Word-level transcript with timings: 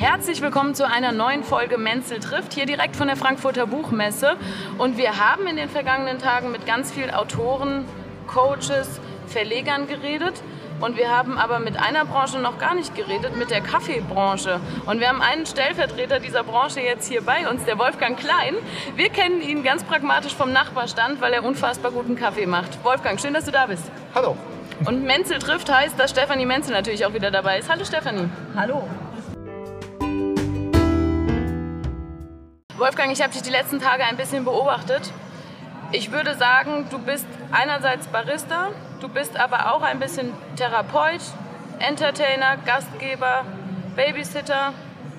Herzlich 0.00 0.40
willkommen 0.42 0.76
zu 0.76 0.86
einer 0.86 1.10
neuen 1.10 1.42
Folge 1.42 1.76
Menzel 1.76 2.20
trifft, 2.20 2.52
hier 2.54 2.66
direkt 2.66 2.94
von 2.94 3.08
der 3.08 3.16
Frankfurter 3.16 3.66
Buchmesse. 3.66 4.36
Und 4.78 4.96
wir 4.96 5.18
haben 5.18 5.48
in 5.48 5.56
den 5.56 5.68
vergangenen 5.68 6.20
Tagen 6.20 6.52
mit 6.52 6.66
ganz 6.66 6.92
vielen 6.92 7.10
Autoren, 7.10 7.84
Coaches, 8.28 9.00
Verlegern 9.26 9.88
geredet. 9.88 10.34
Und 10.78 10.96
wir 10.96 11.10
haben 11.10 11.36
aber 11.36 11.58
mit 11.58 11.80
einer 11.80 12.04
Branche 12.04 12.38
noch 12.38 12.58
gar 12.58 12.76
nicht 12.76 12.94
geredet, 12.94 13.36
mit 13.36 13.50
der 13.50 13.60
Kaffeebranche. 13.60 14.60
Und 14.86 15.00
wir 15.00 15.08
haben 15.08 15.20
einen 15.20 15.46
Stellvertreter 15.46 16.20
dieser 16.20 16.44
Branche 16.44 16.78
jetzt 16.78 17.08
hier 17.08 17.22
bei 17.22 17.50
uns, 17.50 17.64
der 17.64 17.76
Wolfgang 17.80 18.16
Klein. 18.16 18.54
Wir 18.94 19.08
kennen 19.08 19.42
ihn 19.42 19.64
ganz 19.64 19.82
pragmatisch 19.82 20.36
vom 20.36 20.52
Nachbarstand, 20.52 21.20
weil 21.20 21.32
er 21.32 21.42
unfassbar 21.42 21.90
guten 21.90 22.14
Kaffee 22.14 22.46
macht. 22.46 22.84
Wolfgang, 22.84 23.20
schön, 23.20 23.34
dass 23.34 23.46
du 23.46 23.50
da 23.50 23.66
bist. 23.66 23.90
Hallo. 24.14 24.36
Und 24.86 25.02
Menzel 25.02 25.40
trifft 25.40 25.68
heißt, 25.68 25.98
dass 25.98 26.12
Stefanie 26.12 26.46
Menzel 26.46 26.72
natürlich 26.72 27.04
auch 27.04 27.14
wieder 27.14 27.32
dabei 27.32 27.58
ist. 27.58 27.68
Hallo 27.68 27.84
Stefanie. 27.84 28.28
Hallo. 28.54 28.88
Wolfgang, 32.78 33.10
ich 33.10 33.20
habe 33.20 33.32
dich 33.32 33.42
die 33.42 33.50
letzten 33.50 33.80
Tage 33.80 34.04
ein 34.04 34.16
bisschen 34.16 34.44
beobachtet. 34.44 35.10
Ich 35.90 36.12
würde 36.12 36.36
sagen, 36.36 36.86
du 36.90 36.98
bist 36.98 37.26
einerseits 37.50 38.06
Barista, 38.06 38.68
du 39.00 39.08
bist 39.08 39.36
aber 39.36 39.72
auch 39.72 39.82
ein 39.82 39.98
bisschen 39.98 40.32
Therapeut, 40.54 41.20
Entertainer, 41.80 42.56
Gastgeber, 42.64 43.44
Babysitter. 43.96 44.72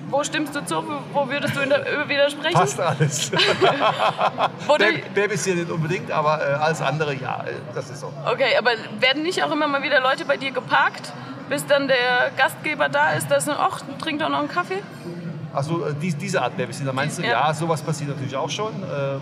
Wo 0.08 0.24
stimmst 0.24 0.56
du 0.56 0.64
zu? 0.64 0.82
Wo 1.12 1.28
würdest 1.28 1.54
du 1.54 1.60
widersprechen? 2.08 2.54
Passt 2.54 2.80
alles. 2.80 3.30
Babys 5.14 5.44
hier 5.44 5.54
nicht 5.54 5.70
unbedingt, 5.70 6.10
aber 6.10 6.40
äh, 6.40 6.54
alles 6.54 6.80
andere, 6.80 7.14
ja, 7.14 7.44
äh, 7.46 7.52
das 7.74 7.90
ist 7.90 8.00
so. 8.00 8.12
Okay, 8.26 8.56
aber 8.58 8.70
werden 9.00 9.22
nicht 9.22 9.44
auch 9.44 9.52
immer 9.52 9.68
mal 9.68 9.82
wieder 9.82 10.00
Leute 10.00 10.24
bei 10.24 10.36
dir 10.38 10.50
geparkt, 10.50 11.12
bis 11.48 11.66
dann 11.66 11.88
der 11.88 12.30
Gastgeber 12.38 12.88
da 12.88 13.10
ist, 13.12 13.30
dass 13.30 13.48
ach, 13.48 13.82
trink 14.00 14.20
doch 14.20 14.30
noch 14.30 14.40
einen 14.40 14.48
Kaffee? 14.48 14.82
Also 15.52 15.84
äh, 15.86 15.94
dies, 16.00 16.16
diese 16.16 16.42
Art 16.42 16.56
Babysitter, 16.56 16.92
meinst 16.92 17.18
du? 17.18 17.22
Ja. 17.22 17.48
Ja. 17.48 17.54
sowas 17.54 17.82
passiert 17.82 18.10
natürlich 18.10 18.36
auch 18.36 18.50
schon. 18.50 18.72
Äh, 18.82 19.18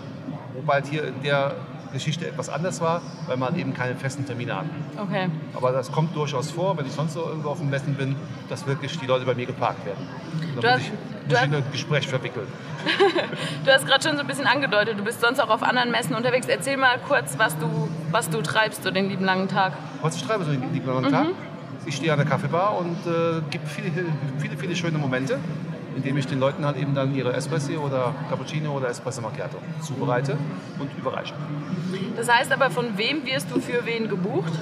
wobei 0.55 0.75
halt 0.75 0.87
hier 0.87 1.07
in 1.07 1.21
der 1.23 1.53
Geschichte 1.91 2.27
etwas 2.27 2.49
anders 2.49 2.81
war, 2.81 3.01
weil 3.27 3.37
man 3.37 3.57
eben 3.57 3.73
keine 3.73 3.95
festen 3.95 4.25
Termine 4.25 4.57
hat. 4.57 4.65
Okay. 5.01 5.27
Aber 5.55 5.71
das 5.71 5.91
kommt 5.91 6.15
durchaus 6.15 6.51
vor, 6.51 6.77
wenn 6.77 6.85
ich 6.85 6.91
sonst 6.91 7.13
so 7.13 7.21
irgendwo 7.25 7.49
auf 7.49 7.57
dem 7.57 7.69
Messen 7.69 7.95
bin, 7.95 8.15
dass 8.47 8.67
wirklich 8.67 8.97
die 8.99 9.07
Leute 9.07 9.25
bei 9.25 9.33
mir 9.33 9.47
geparkt 9.47 9.85
werden. 9.85 10.07
Und 10.55 10.57
Du 10.57 10.61
dann 10.61 10.73
muss 10.77 10.81
ich, 10.81 10.89
du 10.89 11.29
muss 11.33 11.39
ich 11.39 11.43
in 11.47 11.55
ein 11.55 11.63
Gespräch 11.71 12.07
verwickeln. 12.07 12.47
Du 13.65 13.71
hast 13.71 13.85
gerade 13.85 14.01
schon 14.01 14.15
so 14.15 14.21
ein 14.21 14.27
bisschen 14.27 14.47
angedeutet, 14.47 14.97
du 14.97 15.03
bist 15.03 15.19
sonst 15.19 15.39
auch 15.39 15.49
auf 15.49 15.63
anderen 15.63 15.91
Messen 15.91 16.15
unterwegs. 16.15 16.47
Erzähl 16.47 16.77
mal 16.77 16.97
kurz, 17.07 17.37
was 17.37 17.57
du, 17.57 17.89
was 18.09 18.29
du 18.29 18.41
treibst 18.41 18.83
so 18.83 18.91
den 18.91 19.09
lieben 19.09 19.25
langen 19.25 19.47
Tag. 19.49 19.73
Was 20.01 20.15
ich 20.15 20.21
schreibe 20.21 20.45
so 20.45 20.51
den 20.51 20.71
lieben 20.73 20.87
langen 20.87 21.11
Tag. 21.11 21.27
Ich 21.85 21.95
stehe 21.97 22.11
an 22.13 22.19
der 22.19 22.27
Kaffeebar 22.27 22.77
und 22.77 22.95
äh, 23.05 23.41
gibt 23.49 23.67
viele, 23.67 23.91
viele, 24.37 24.57
viele 24.57 24.75
schöne 24.75 24.97
Momente, 24.97 25.39
indem 25.99 26.15
ich 26.17 26.27
den 26.27 26.39
Leuten 26.39 26.65
halt 26.65 26.77
eben 26.77 26.95
dann 26.95 27.13
ihre 27.13 27.33
Espresso 27.33 27.73
oder 27.73 28.15
Cappuccino 28.29 28.71
oder 28.71 28.89
Espresso 28.89 29.21
Macchiato 29.21 29.57
zubereite 29.81 30.37
und 30.79 30.89
überreiche. 30.97 31.33
Das 32.15 32.29
heißt 32.29 32.53
aber, 32.53 32.69
von 32.69 32.97
wem 32.97 33.25
wirst 33.25 33.51
du 33.51 33.59
für 33.59 33.85
wen 33.85 34.07
gebucht? 34.07 34.53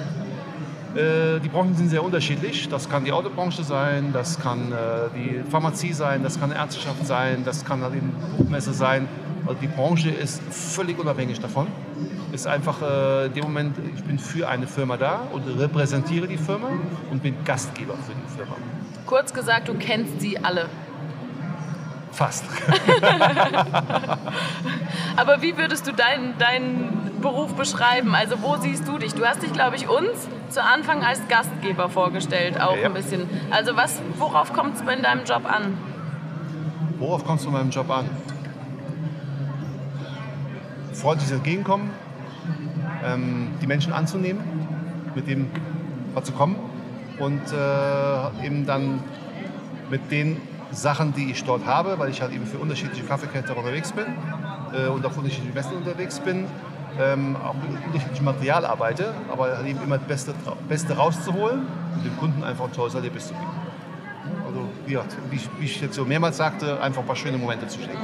Äh, 0.96 1.38
die 1.38 1.48
Branchen 1.48 1.76
sind 1.76 1.90
sehr 1.90 2.02
unterschiedlich. 2.02 2.68
Das 2.68 2.88
kann 2.88 3.04
die 3.04 3.12
Autobranche 3.12 3.62
sein, 3.62 4.12
das 4.12 4.40
kann 4.40 4.72
äh, 4.72 4.74
die 5.14 5.48
Pharmazie 5.48 5.92
sein, 5.92 6.24
das 6.24 6.40
kann 6.40 6.50
Ärzteschaft 6.50 7.06
sein, 7.06 7.44
das 7.44 7.64
kann 7.64 7.82
halt 7.82 7.94
eben 7.94 8.12
Buchmesse 8.36 8.72
sein. 8.72 9.06
Also 9.46 9.60
die 9.60 9.68
Branche 9.68 10.10
ist 10.10 10.42
völlig 10.50 10.98
unabhängig 10.98 11.38
davon. 11.38 11.68
Ist 12.32 12.48
einfach 12.48 12.82
äh, 12.82 13.26
in 13.26 13.34
dem 13.34 13.44
Moment, 13.44 13.76
ich 13.94 14.02
bin 14.02 14.18
für 14.18 14.48
eine 14.48 14.66
Firma 14.66 14.96
da 14.96 15.20
und 15.32 15.46
repräsentiere 15.46 16.26
die 16.26 16.36
Firma 16.36 16.70
und 17.12 17.22
bin 17.22 17.36
Gastgeber 17.44 17.94
für 17.94 18.12
die 18.12 18.36
Firma. 18.36 18.56
Kurz 19.06 19.32
gesagt, 19.32 19.68
du 19.68 19.74
kennst 19.74 20.20
sie 20.20 20.36
alle. 20.38 20.66
Fast. 22.12 22.44
Aber 25.16 25.42
wie 25.42 25.56
würdest 25.56 25.86
du 25.86 25.92
deinen, 25.92 26.36
deinen 26.38 27.10
Beruf 27.20 27.54
beschreiben? 27.54 28.14
Also 28.14 28.40
wo 28.42 28.56
siehst 28.56 28.86
du 28.88 28.98
dich? 28.98 29.14
Du 29.14 29.24
hast 29.26 29.42
dich, 29.42 29.52
glaube 29.52 29.76
ich, 29.76 29.88
uns 29.88 30.28
zu 30.50 30.62
Anfang 30.62 31.04
als 31.04 31.20
Gastgeber 31.28 31.88
vorgestellt, 31.88 32.60
auch 32.60 32.76
Ja, 32.76 32.82
ja. 32.82 32.86
ein 32.88 32.94
bisschen. 32.94 33.28
Also 33.50 33.76
was, 33.76 34.00
worauf 34.18 34.52
kommt 34.52 34.76
es 34.76 34.80
in 34.80 35.02
deinem 35.02 35.24
Job 35.24 35.42
an? 35.44 35.76
Worauf 36.98 37.24
kommst 37.24 37.44
du 37.44 37.48
in 37.48 37.54
meinem 37.54 37.70
Job 37.70 37.90
an? 37.90 38.06
Freundliches 40.92 41.32
Entgegenkommen, 41.32 41.90
ähm, 43.04 43.48
die 43.62 43.66
Menschen 43.66 43.92
anzunehmen, 43.92 44.42
mit 45.14 45.28
dem 45.28 45.48
was 46.14 46.24
zu 46.24 46.32
kommen 46.32 46.56
und 47.20 47.40
äh, 47.52 48.46
eben 48.46 48.66
dann 48.66 49.00
mit 49.90 50.10
den 50.10 50.40
Sachen, 50.70 51.14
die 51.14 51.30
ich 51.30 51.44
dort 51.44 51.66
habe, 51.66 51.98
weil 51.98 52.10
ich 52.10 52.20
halt 52.20 52.32
eben 52.32 52.46
für 52.46 52.58
unterschiedliche 52.58 53.04
Kaffeekette 53.04 53.54
unterwegs 53.54 53.92
bin 53.92 54.06
äh, 54.74 54.88
und 54.88 55.04
auf 55.06 55.16
unterschiedlichen 55.16 55.54
Messen 55.54 55.76
unterwegs 55.76 56.20
bin, 56.20 56.46
ähm, 57.00 57.36
auch 57.36 57.54
mit 57.54 57.84
unterschiedlichem 57.86 58.24
Material 58.24 58.64
arbeite, 58.66 59.14
aber 59.32 59.56
halt 59.56 59.66
eben 59.66 59.82
immer 59.82 59.98
das 59.98 60.06
Beste, 60.06 60.34
Beste 60.68 60.96
rauszuholen 60.96 61.66
und 61.94 62.04
dem 62.04 62.16
Kunden 62.18 62.42
einfach 62.44 62.66
ein 62.66 62.72
tolles 62.72 62.94
Erlebnis 62.94 63.28
zu 63.28 63.34
bieten. 63.34 63.46
Also, 64.46 64.60
wie, 64.86 64.92
gesagt, 64.92 65.16
wie, 65.30 65.36
ich, 65.36 65.48
wie 65.58 65.64
ich 65.64 65.80
jetzt 65.80 65.94
so 65.94 66.04
mehrmals 66.04 66.36
sagte, 66.36 66.80
einfach 66.80 67.00
ein 67.02 67.06
paar 67.06 67.16
schöne 67.16 67.38
Momente 67.38 67.66
zu 67.66 67.78
schenken. 67.80 67.98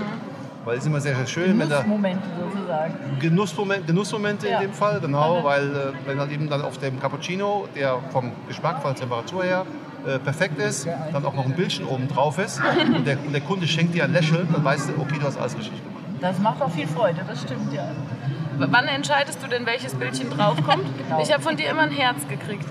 Weil 0.65 0.77
es 0.77 0.85
ist 0.85 0.87
immer 0.87 1.01
sehr, 1.01 1.15
sehr 1.15 1.27
schön, 1.27 1.59
wenn 1.59 1.69
da 1.69 1.83
Momente 1.83 2.23
sozusagen. 2.41 2.95
Genussmoment, 3.21 3.87
Genussmomente 3.87 4.49
Ja. 4.49 4.57
in 4.61 4.69
dem 4.69 4.73
Fall, 4.73 4.99
genau, 4.99 5.45
weil 5.45 5.65
äh, 5.65 5.93
wenn 6.07 6.19
halt 6.19 6.33
eben 6.33 6.49
dann 6.49 6.63
auf 6.63 6.79
dem 6.79 6.99
Cappuccino, 6.99 7.69
der 7.75 7.99
vom 8.11 8.33
Geschmack, 8.49 8.81
von 8.81 8.93
der 8.93 9.01
Temperatur 9.01 9.45
her 9.45 9.67
äh, 10.07 10.19
perfekt 10.19 10.59
ist, 10.59 10.87
dann 11.13 11.25
auch 11.25 11.35
noch 11.35 11.45
ein 11.47 11.53
Bildchen 11.55 11.87
oben 11.87 12.09
drauf 12.09 12.39
ist 12.39 12.61
und 12.97 13.07
der, 13.07 13.19
und 13.25 13.33
der 13.33 13.41
Kunde 13.41 13.67
schenkt 13.67 13.95
dir 13.95 14.05
ein 14.05 14.13
Lächeln, 14.13 14.49
dann 14.53 14.65
weißt 14.65 14.91
du, 14.91 15.01
okay, 15.01 15.17
du 15.21 15.27
hast 15.27 15.39
alles 15.39 15.57
richtig 15.57 15.73
gemacht. 15.83 16.05
Das 16.21 16.39
macht 16.39 16.61
auch 16.63 16.71
viel 16.71 16.87
Freude, 16.87 17.21
das 17.27 17.43
stimmt 17.43 17.73
ja. 17.73 17.83
W- 18.59 18.67
Wann 18.71 18.87
entscheidest 18.87 19.43
du 19.43 19.47
denn, 19.49 19.67
welches 19.67 19.95
Bildchen 19.95 20.31
draufkommt? 20.31 20.85
Genau. 21.05 21.21
Ich 21.23 21.33
habe 21.33 21.43
von 21.43 21.57
dir 21.57 21.69
immer 21.71 21.83
ein 21.83 21.91
Herz 21.91 22.19
gekriegt. 22.29 22.65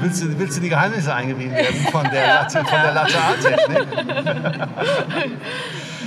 Willst 0.00 0.22
du, 0.22 0.38
willst 0.38 0.56
du 0.56 0.60
die 0.60 0.68
Geheimnisse 0.68 1.12
eingewiesen 1.12 1.52
werden 1.56 1.86
von 1.90 2.04
der, 2.10 2.26
Latte, 2.26 2.64
von 2.64 2.80
der 2.82 2.92
Latte 2.92 3.18
Art 3.18 3.40
Technik? 3.42 3.86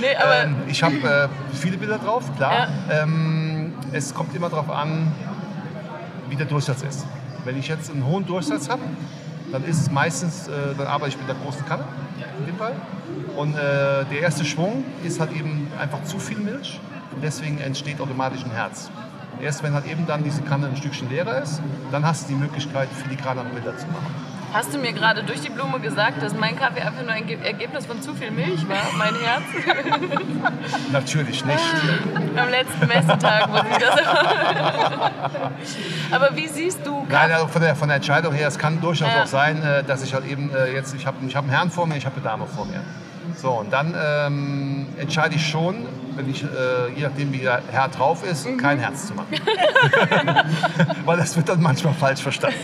Nee, 0.00 0.16
aber 0.16 0.44
Ähm, 0.44 0.56
ich 0.66 0.82
habe 0.82 0.94
äh, 0.96 1.28
viele 1.54 1.76
Bilder 1.76 1.98
drauf, 1.98 2.24
klar. 2.36 2.68
Ähm, 2.90 3.74
es 3.92 4.14
kommt 4.14 4.34
immer 4.34 4.48
darauf 4.48 4.70
an, 4.70 5.12
wie 6.30 6.36
der 6.36 6.46
Durchsatz 6.46 6.82
ist. 6.82 7.06
Wenn 7.44 7.58
ich 7.58 7.68
jetzt 7.68 7.90
einen 7.90 8.06
hohen 8.06 8.26
Durchsatz 8.26 8.68
habe, 8.68 8.82
dann 9.50 9.64
ist 9.64 9.80
es 9.80 9.90
meistens, 9.90 10.48
äh, 10.48 10.74
dann 10.76 10.86
arbeite 10.86 11.10
ich 11.10 11.18
mit 11.18 11.28
der 11.28 11.36
großen 11.36 11.64
Kanne 11.66 11.84
in 12.38 12.46
dem 12.46 12.56
Fall. 12.56 12.74
Und 13.36 13.54
äh, 13.54 14.04
der 14.04 14.20
erste 14.20 14.44
Schwung 14.44 14.84
ist 15.04 15.20
halt 15.20 15.32
eben 15.32 15.68
einfach 15.78 16.02
zu 16.04 16.18
viel 16.18 16.38
Milch 16.38 16.80
und 17.14 17.22
deswegen 17.22 17.58
entsteht 17.58 18.00
automatisch 18.00 18.44
ein 18.44 18.50
Herz. 18.50 18.90
Erst 19.40 19.62
wenn 19.62 19.74
halt 19.74 19.86
eben 19.86 20.06
dann 20.06 20.22
diese 20.22 20.42
Kanne 20.42 20.68
ein 20.68 20.76
Stückchen 20.76 21.08
leerer 21.10 21.42
ist, 21.42 21.60
dann 21.90 22.06
hast 22.06 22.24
du 22.28 22.34
die 22.34 22.38
Möglichkeit, 22.38 22.88
filigranere 22.88 23.46
Bilder 23.46 23.76
zu 23.76 23.86
machen. 23.88 24.31
Hast 24.52 24.72
du 24.74 24.78
mir 24.78 24.92
gerade 24.92 25.22
durch 25.22 25.40
die 25.40 25.50
Blume 25.50 25.80
gesagt, 25.80 26.22
dass 26.22 26.34
mein 26.34 26.58
Kaffee 26.58 26.80
einfach 26.82 27.02
nur 27.02 27.12
ein 27.12 27.26
Ge- 27.26 27.38
Ergebnis 27.42 27.86
von 27.86 28.00
zu 28.02 28.14
viel 28.14 28.30
Milch 28.30 28.68
war, 28.68 28.76
mein 28.96 29.14
Herz? 29.14 29.42
Natürlich 30.92 31.44
nicht. 31.44 31.58
Am 32.36 32.48
letzten 32.50 32.86
Messetag 32.86 33.48
muss 33.50 33.62
ich 33.70 33.78
das. 33.78 34.00
Aber 36.10 36.36
wie 36.36 36.48
siehst 36.48 36.84
du 36.86 37.06
Nein, 37.08 37.32
also 37.32 37.46
von 37.48 37.62
der, 37.62 37.74
von 37.76 37.88
der 37.88 37.96
Entscheidung 37.96 38.34
her, 38.34 38.48
es 38.48 38.58
kann 38.58 38.80
durchaus 38.80 39.08
Ja. 39.14 39.22
auch 39.22 39.26
sein, 39.26 39.62
äh, 39.62 39.82
dass 39.84 40.02
ich 40.02 40.14
halt 40.14 40.26
eben 40.26 40.54
äh, 40.54 40.72
jetzt, 40.72 40.94
ich 40.94 41.06
habe 41.06 41.16
ich 41.26 41.36
hab 41.36 41.44
einen 41.44 41.52
Herrn 41.52 41.70
vor 41.70 41.86
mir, 41.86 41.96
ich 41.96 42.06
habe 42.06 42.16
eine 42.16 42.24
Dame 42.24 42.46
vor 42.46 42.66
mir. 42.66 42.80
So, 43.36 43.50
und 43.50 43.72
dann 43.72 43.94
ähm, 44.00 44.86
entscheide 44.98 45.34
ich 45.36 45.46
schon, 45.46 45.86
wenn 46.16 46.28
ich, 46.30 46.42
äh, 46.44 46.46
je 46.94 47.02
nachdem 47.04 47.32
wie 47.32 47.38
der 47.38 47.62
Herr 47.70 47.88
drauf 47.88 48.22
ist, 48.24 48.46
Mhm. 48.46 48.56
kein 48.58 48.78
Herz 48.78 49.06
zu 49.08 49.14
machen. 49.14 49.28
Weil 51.04 51.16
das 51.16 51.36
wird 51.36 51.48
dann 51.48 51.60
manchmal 51.62 51.94
falsch 51.94 52.20
verstanden. 52.22 52.58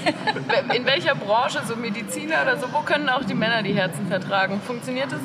In 0.75 0.85
welcher 0.85 1.15
Branche, 1.15 1.61
so 1.67 1.75
Mediziner 1.77 2.43
oder 2.43 2.57
so, 2.59 2.67
wo 2.73 2.81
können 2.81 3.09
auch 3.09 3.25
die 3.25 3.35
Männer 3.35 3.63
die 3.63 3.73
Herzen 3.73 4.07
vertragen? 4.09 4.61
Funktioniert 4.67 5.11
das? 5.11 5.21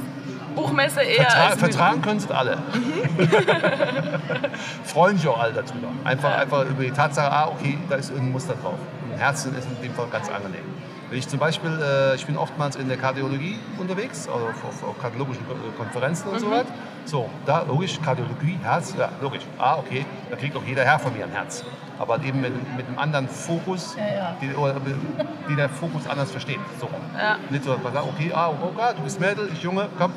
Buchmesse 0.56 1.02
eher 1.02 1.24
Vertra 1.26 1.48
als 1.48 1.60
vertragen 1.60 2.02
können 2.04 2.20
sie 2.20 2.30
alle. 2.36 2.58
Mhm. 2.58 3.28
Freuen 4.84 5.18
sich 5.18 5.28
auch 5.28 5.40
alle 5.40 5.54
darüber. 5.54 5.88
Einfach, 6.04 6.38
einfach 6.38 6.66
über 6.66 6.84
die 6.84 6.92
Tatsache, 6.92 7.32
ah, 7.32 7.48
okay, 7.50 7.78
da 7.90 7.96
ist 7.96 8.10
irgendein 8.12 8.34
Muster 8.34 8.54
drauf. 8.62 8.76
Und 9.12 9.18
Herzen 9.20 9.56
ist 9.58 9.68
in 9.68 9.82
dem 9.82 9.94
Fall 9.96 10.08
ganz 10.12 10.30
angenehm. 10.30 10.62
Wenn 11.14 11.20
ich 11.20 11.28
zum 11.28 11.38
Beispiel, 11.38 11.70
äh, 11.80 12.16
ich 12.16 12.26
bin 12.26 12.36
oftmals 12.38 12.76
in 12.76 12.88
der 12.88 12.98
Kardiologie 12.98 13.60
unterwegs, 13.78 14.28
also 14.28 14.48
auf, 14.48 14.84
auf, 14.84 15.00
kardiologischen 15.00 15.46
Ko- 15.48 15.54
Konferenzen 15.78 16.28
Mhm. 16.28 16.34
und 16.34 16.40
so 16.40 16.50
weiter. 16.50 16.66
So, 17.06 17.30
da 17.46 17.62
logisch, 17.62 18.00
Kardiologie, 18.04 18.58
Herz, 18.64 18.96
ja, 18.98 19.10
logisch. 19.22 19.44
Ah, 19.60 19.76
okay, 19.78 20.08
da 20.32 20.36
kriegt 20.36 20.56
auch 20.58 20.64
jeder 20.66 20.84
Herr 20.84 20.98
von 20.98 21.16
mir 21.16 21.26
ein 21.26 21.32
Herz. 21.32 21.64
Aber 22.00 22.16
eben 22.24 22.42
mit, 22.42 22.52
mit 22.76 22.88
einem 22.88 22.98
anderen 22.98 23.28
Fokus, 23.28 23.96
Ja, 23.96 24.08
ja. 24.08 24.36
Die, 24.42 24.56
oder, 24.56 24.78
die 25.48 25.56
der 25.56 25.70
Fokus 25.70 26.08
anders 26.08 26.32
versteht. 26.32 26.58
So. 26.82 26.90
Ja. 27.16 27.36
Nicht 27.52 27.64
so, 27.64 27.74
sagt, 27.84 27.96
okay, 27.96 28.32
ah, 28.34 28.50
oh 28.50 28.72
Gott, 28.76 28.98
du 28.98 29.04
bist 29.04 29.20
Mädel, 29.20 29.52
ich 29.54 29.62
Junge, 29.62 29.90
komm, 30.00 30.14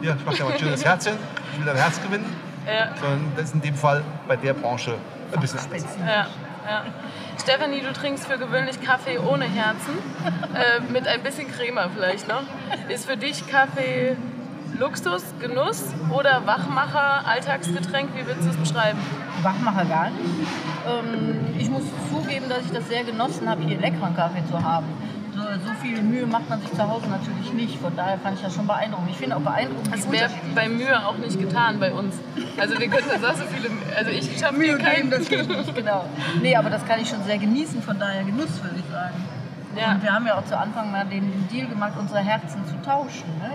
hier, 0.00 0.16
ich 0.18 0.26
mach 0.26 0.34
dir 0.34 0.42
mal 0.42 0.54
ein 0.54 0.58
schönes 0.58 0.84
Herzchen, 0.84 1.12
ich 1.52 1.58
will 1.60 1.66
dein 1.66 1.76
Herz 1.76 2.02
gewinnen. 2.02 2.26
Ja. 2.66 2.88
Sondern 3.00 3.30
das 3.36 3.44
ist 3.44 3.54
in 3.54 3.60
dem 3.60 3.76
Fall 3.76 4.02
bei 4.26 4.34
der 4.34 4.54
Branche 4.54 4.94
ein 5.32 5.40
bisschen 5.40 5.60
anders. 5.60 5.84
Ja. 6.04 6.26
Stefanie, 7.42 7.80
du 7.80 7.92
trinkst 7.92 8.28
für 8.28 8.38
gewöhnlich 8.38 8.80
Kaffee 8.80 9.18
ohne 9.18 9.46
Herzen, 9.46 9.98
äh, 10.54 10.80
mit 10.92 11.08
ein 11.08 11.24
bisschen 11.24 11.50
Crema 11.50 11.88
vielleicht 11.92 12.28
noch. 12.28 12.42
Ist 12.88 13.06
für 13.06 13.16
dich 13.16 13.44
Kaffee 13.48 14.16
Luxus, 14.78 15.24
Genuss 15.40 15.86
oder 16.10 16.46
Wachmacher, 16.46 17.26
Alltagsgetränk? 17.26 18.10
Wie 18.14 18.24
würdest 18.24 18.46
du 18.46 18.50
es 18.50 18.56
beschreiben? 18.56 19.00
Wachmacher 19.42 19.84
gar 19.86 20.10
nicht. 20.10 20.24
Ähm, 20.86 21.46
ich 21.58 21.68
muss 21.68 21.82
zugeben, 22.12 22.48
dass 22.48 22.64
ich 22.64 22.70
das 22.70 22.86
sehr 22.88 23.02
genossen 23.02 23.48
habe, 23.48 23.64
hier 23.64 23.80
leckeren 23.80 24.14
Kaffee 24.14 24.46
zu 24.48 24.62
haben. 24.62 24.86
So, 25.60 25.74
viel 25.82 26.02
Mühe 26.02 26.26
macht 26.26 26.48
man 26.48 26.60
sich 26.60 26.70
zu 26.72 26.88
Hause 26.88 27.08
natürlich 27.08 27.52
nicht. 27.52 27.78
Von 27.78 27.94
daher 27.94 28.18
fand 28.18 28.38
ich 28.38 28.44
das 28.44 28.54
schon 28.54 28.66
beeindruckend. 28.66 29.10
Ich 29.10 29.18
finde 29.18 29.36
auch 29.36 29.40
beeindruckend, 29.40 29.92
Das 29.92 30.10
wäre 30.10 30.30
bei 30.54 30.68
Mühe 30.68 31.06
auch 31.06 31.18
nicht 31.18 31.38
getan 31.38 31.78
bei 31.78 31.92
uns. 31.92 32.14
Also 32.58 32.78
wir 32.78 32.88
können 32.88 33.08
uns 33.10 33.24
auch 33.24 33.34
so 33.34 33.44
viele, 33.44 33.70
also 33.96 34.10
ich 34.10 34.42
habe 34.42 34.56
Mühe 34.56 34.78
geben, 34.78 35.10
das 35.10 35.28
geht 35.28 35.48
nicht, 35.48 35.74
genau. 35.74 36.06
Nee, 36.40 36.56
aber 36.56 36.70
das 36.70 36.86
kann 36.86 37.00
ich 37.00 37.08
schon 37.08 37.22
sehr 37.24 37.38
genießen, 37.38 37.82
von 37.82 37.98
daher 37.98 38.24
Genuss, 38.24 38.62
würde 38.62 38.76
ich 38.76 38.90
sagen. 38.90 39.14
Ja. 39.76 39.92
Und 39.92 40.02
wir 40.02 40.12
haben 40.12 40.26
ja 40.26 40.38
auch 40.38 40.44
zu 40.44 40.56
Anfang 40.58 40.90
mal 40.92 41.04
den 41.06 41.48
Deal 41.48 41.66
gemacht, 41.66 41.92
unsere 41.98 42.20
Herzen 42.20 42.66
zu 42.66 42.74
tauschen. 42.82 43.24
Ne? 43.38 43.52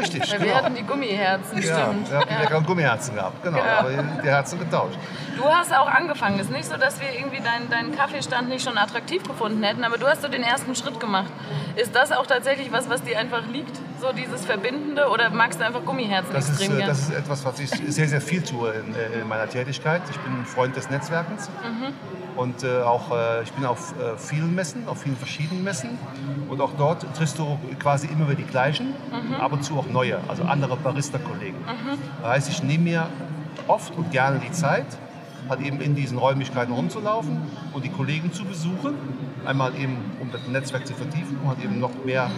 Richtig, 0.00 0.20
Weil 0.32 0.40
wir 0.40 0.46
genau. 0.46 0.56
hatten 0.62 0.74
die 0.74 0.82
Gummiherzen, 0.82 1.62
Ja, 1.62 1.62
stimmt. 1.90 2.10
wir 2.10 2.18
haben 2.18 2.30
Ja. 2.30 2.38
leckere 2.40 2.60
Gummiherzen 2.62 3.14
gehabt, 3.14 3.42
genau. 3.42 3.58
Genau. 3.58 3.70
Aber 3.70 3.90
die 4.22 4.28
Herzen 4.28 4.58
getauscht. 4.58 4.96
Du 5.36 5.44
hast 5.44 5.74
auch 5.76 5.88
angefangen. 5.88 6.36
Es 6.38 6.46
ist 6.46 6.52
nicht 6.52 6.66
so, 6.66 6.76
dass 6.76 7.00
wir 7.00 7.08
irgendwie 7.18 7.40
deinen, 7.40 7.68
deinen 7.70 7.96
Kaffeestand 7.96 8.48
nicht 8.48 8.64
schon 8.64 8.76
attraktiv 8.78 9.22
gefunden 9.22 9.62
hätten, 9.62 9.84
aber 9.84 9.98
du 9.98 10.06
hast 10.06 10.22
so 10.22 10.28
den 10.28 10.42
ersten 10.42 10.74
Schritt 10.74 10.98
gemacht. 11.00 11.30
Ist 11.76 11.94
das 11.94 12.12
auch 12.12 12.26
tatsächlich 12.26 12.72
was, 12.72 12.88
was 12.90 13.02
dir 13.02 13.18
einfach 13.18 13.42
liegt? 13.52 13.78
So 14.00 14.12
dieses 14.12 14.46
Verbindende 14.46 15.08
oder 15.08 15.28
magst 15.28 15.60
du 15.60 15.66
einfach 15.66 15.84
Gummiherzen 15.84 16.32
Das 16.32 16.48
ist, 16.48 16.60
extrem 16.60 16.72
äh, 16.72 16.78
gern? 16.78 16.88
das 16.88 17.00
ist 17.00 17.10
etwas, 17.10 17.44
was 17.44 17.60
ich 17.60 17.70
sehr, 17.70 18.08
sehr 18.08 18.20
viel 18.22 18.42
tue 18.42 18.72
in, 18.72 18.94
äh, 18.94 19.20
in 19.20 19.28
meiner 19.28 19.48
Tätigkeit. 19.48 20.00
Ich 20.10 20.18
bin 20.20 20.32
ein 20.40 20.46
Freund 20.46 20.74
des 20.74 20.88
Netzwerkens 20.88 21.50
und 22.36 22.64
äh, 22.64 22.80
auch, 22.80 23.10
äh, 23.14 23.42
ich 23.42 23.52
bin 23.52 23.66
auf 23.66 23.92
äh, 23.98 24.16
vielen 24.16 24.54
Messen, 24.54 24.88
auf 24.88 25.02
vielen 25.02 25.16
verschiedenen 25.16 25.62
Messen 25.64 25.98
und 26.48 26.62
auch 26.62 26.72
dort 26.78 27.04
triffst 27.14 27.38
du 27.38 27.58
quasi 27.78 28.06
immer 28.06 28.26
wieder 28.26 28.36
die 28.36 28.44
gleichen, 28.44 28.94
ab 29.38 29.52
und 29.52 29.64
zu 29.64 29.76
auch 29.76 29.86
neue, 29.86 30.18
also 30.28 30.44
andere 30.44 30.76
Barista-Kollegen. 30.76 31.58
Das 32.22 32.30
heißt, 32.30 32.48
ich 32.48 32.62
nehme 32.62 32.84
mir 32.84 33.06
oft 33.66 33.94
und 33.96 34.10
gerne 34.12 34.38
die 34.38 34.52
Zeit, 34.52 34.86
halt 35.48 35.60
eben 35.60 35.80
in 35.80 35.94
diesen 35.94 36.16
Räumlichkeiten 36.16 36.72
rumzulaufen 36.72 37.38
und 37.72 37.84
die 37.84 37.90
Kollegen 37.90 38.32
zu 38.32 38.44
besuchen. 38.44 38.94
Einmal 39.44 39.74
eben, 39.74 39.96
um 40.20 40.30
das 40.30 40.46
Netzwerk 40.48 40.86
zu 40.86 40.94
vertiefen, 40.94 41.38
um 41.42 41.48
halt 41.48 41.62
eben 41.62 41.80
noch 41.80 41.92
mehr 42.04 42.30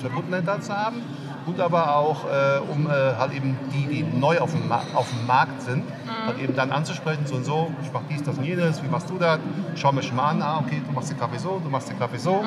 Verbundenheit 0.00 0.46
da 0.46 0.60
zu 0.60 0.76
haben. 0.76 1.02
Und 1.46 1.58
aber 1.58 1.96
auch, 1.96 2.26
äh, 2.26 2.58
um 2.70 2.86
äh, 2.86 2.90
halt 2.90 3.32
eben 3.32 3.56
die, 3.72 3.86
die 3.86 4.02
neu 4.02 4.38
auf 4.40 4.52
dem, 4.52 4.68
Ma 4.68 4.82
auf 4.94 5.08
dem 5.08 5.26
Markt 5.26 5.62
sind, 5.62 5.84
halt 6.26 6.38
eben 6.38 6.54
dann 6.54 6.70
anzusprechen, 6.70 7.26
so 7.26 7.36
und 7.36 7.44
so, 7.44 7.72
ich 7.82 7.90
mach 7.92 8.02
dies, 8.10 8.22
das 8.22 8.36
und 8.36 8.44
jenes, 8.44 8.82
wie 8.82 8.88
machst 8.88 9.08
du 9.08 9.18
das? 9.18 9.38
Schau 9.74 9.90
mich 9.92 10.12
mal 10.12 10.30
an, 10.30 10.42
ah, 10.42 10.58
okay, 10.58 10.82
du 10.86 10.92
machst 10.92 11.10
den 11.10 11.18
Kaffee 11.18 11.38
so, 11.38 11.60
du 11.62 11.70
machst 11.70 11.88
den 11.88 11.98
Kaffee 11.98 12.18
so. 12.18 12.44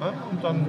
Ja, 0.00 0.12
und 0.30 0.42
dann 0.42 0.66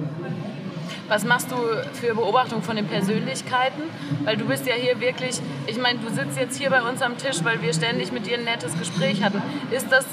Was 1.08 1.24
machst 1.24 1.50
du 1.50 1.56
für 1.92 2.14
Beobachtungen 2.14 2.62
von 2.62 2.76
den 2.76 2.86
Persönlichkeiten? 2.86 3.82
Weil 4.24 4.36
du 4.36 4.46
bist 4.46 4.66
ja 4.66 4.74
hier 4.74 5.00
wirklich, 5.00 5.40
ich 5.66 5.78
meine, 5.78 5.98
du 5.98 6.08
sitzt 6.08 6.38
jetzt 6.38 6.58
hier 6.58 6.70
bei 6.70 6.82
uns 6.82 7.02
am 7.02 7.18
Tisch, 7.18 7.44
weil 7.44 7.62
wir 7.62 7.72
ständig 7.72 8.12
mit 8.12 8.26
dir 8.26 8.38
ein 8.38 8.44
nettes 8.44 8.78
Gespräch 8.78 9.22
hatten. 9.22 9.42
Ist 9.70 9.90
das 9.90 10.06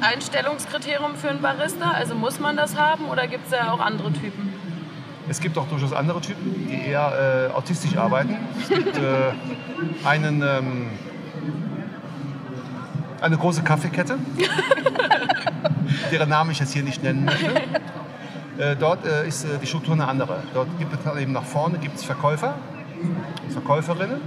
Einstellungskriterium 0.00 1.14
für 1.16 1.30
einen 1.30 1.40
Barista? 1.40 1.90
Also 1.90 2.14
muss 2.14 2.40
man 2.40 2.56
das 2.56 2.76
haben 2.76 3.06
oder 3.06 3.26
gibt 3.26 3.44
es 3.44 3.50
da 3.50 3.72
auch 3.72 3.80
andere 3.80 4.12
Typen? 4.12 4.52
Es 5.28 5.40
gibt 5.40 5.58
auch 5.58 5.66
durchaus 5.66 5.92
andere 5.92 6.20
Typen, 6.20 6.68
die 6.68 6.88
eher 6.88 7.48
äh, 7.50 7.52
autistisch 7.52 7.96
arbeiten. 7.96 8.36
Es 8.62 8.68
gibt 8.68 8.96
äh, 8.96 9.32
einen, 10.04 10.42
ähm, 10.42 10.90
eine 13.20 13.36
große 13.36 13.62
Kaffeekette, 13.62 14.18
deren 16.12 16.28
Namen 16.28 16.52
ich 16.52 16.60
jetzt 16.60 16.72
hier 16.72 16.84
nicht 16.84 17.02
nennen 17.02 17.24
möchte. 17.24 17.50
Äh, 18.58 18.74
dort 18.76 19.04
äh, 19.04 19.26
ist 19.28 19.44
äh, 19.44 19.58
die 19.60 19.66
Struktur 19.66 19.94
eine 19.94 20.08
andere. 20.08 20.38
Dort 20.54 20.68
gibt 20.78 20.92
es 20.94 21.04
halt 21.06 21.20
eben 21.20 21.32
nach 21.32 21.44
vorne 21.44 21.78
gibt's 21.78 22.04
Verkäufer 22.04 22.54
und 23.44 23.52
Verkäuferinnen 23.52 24.20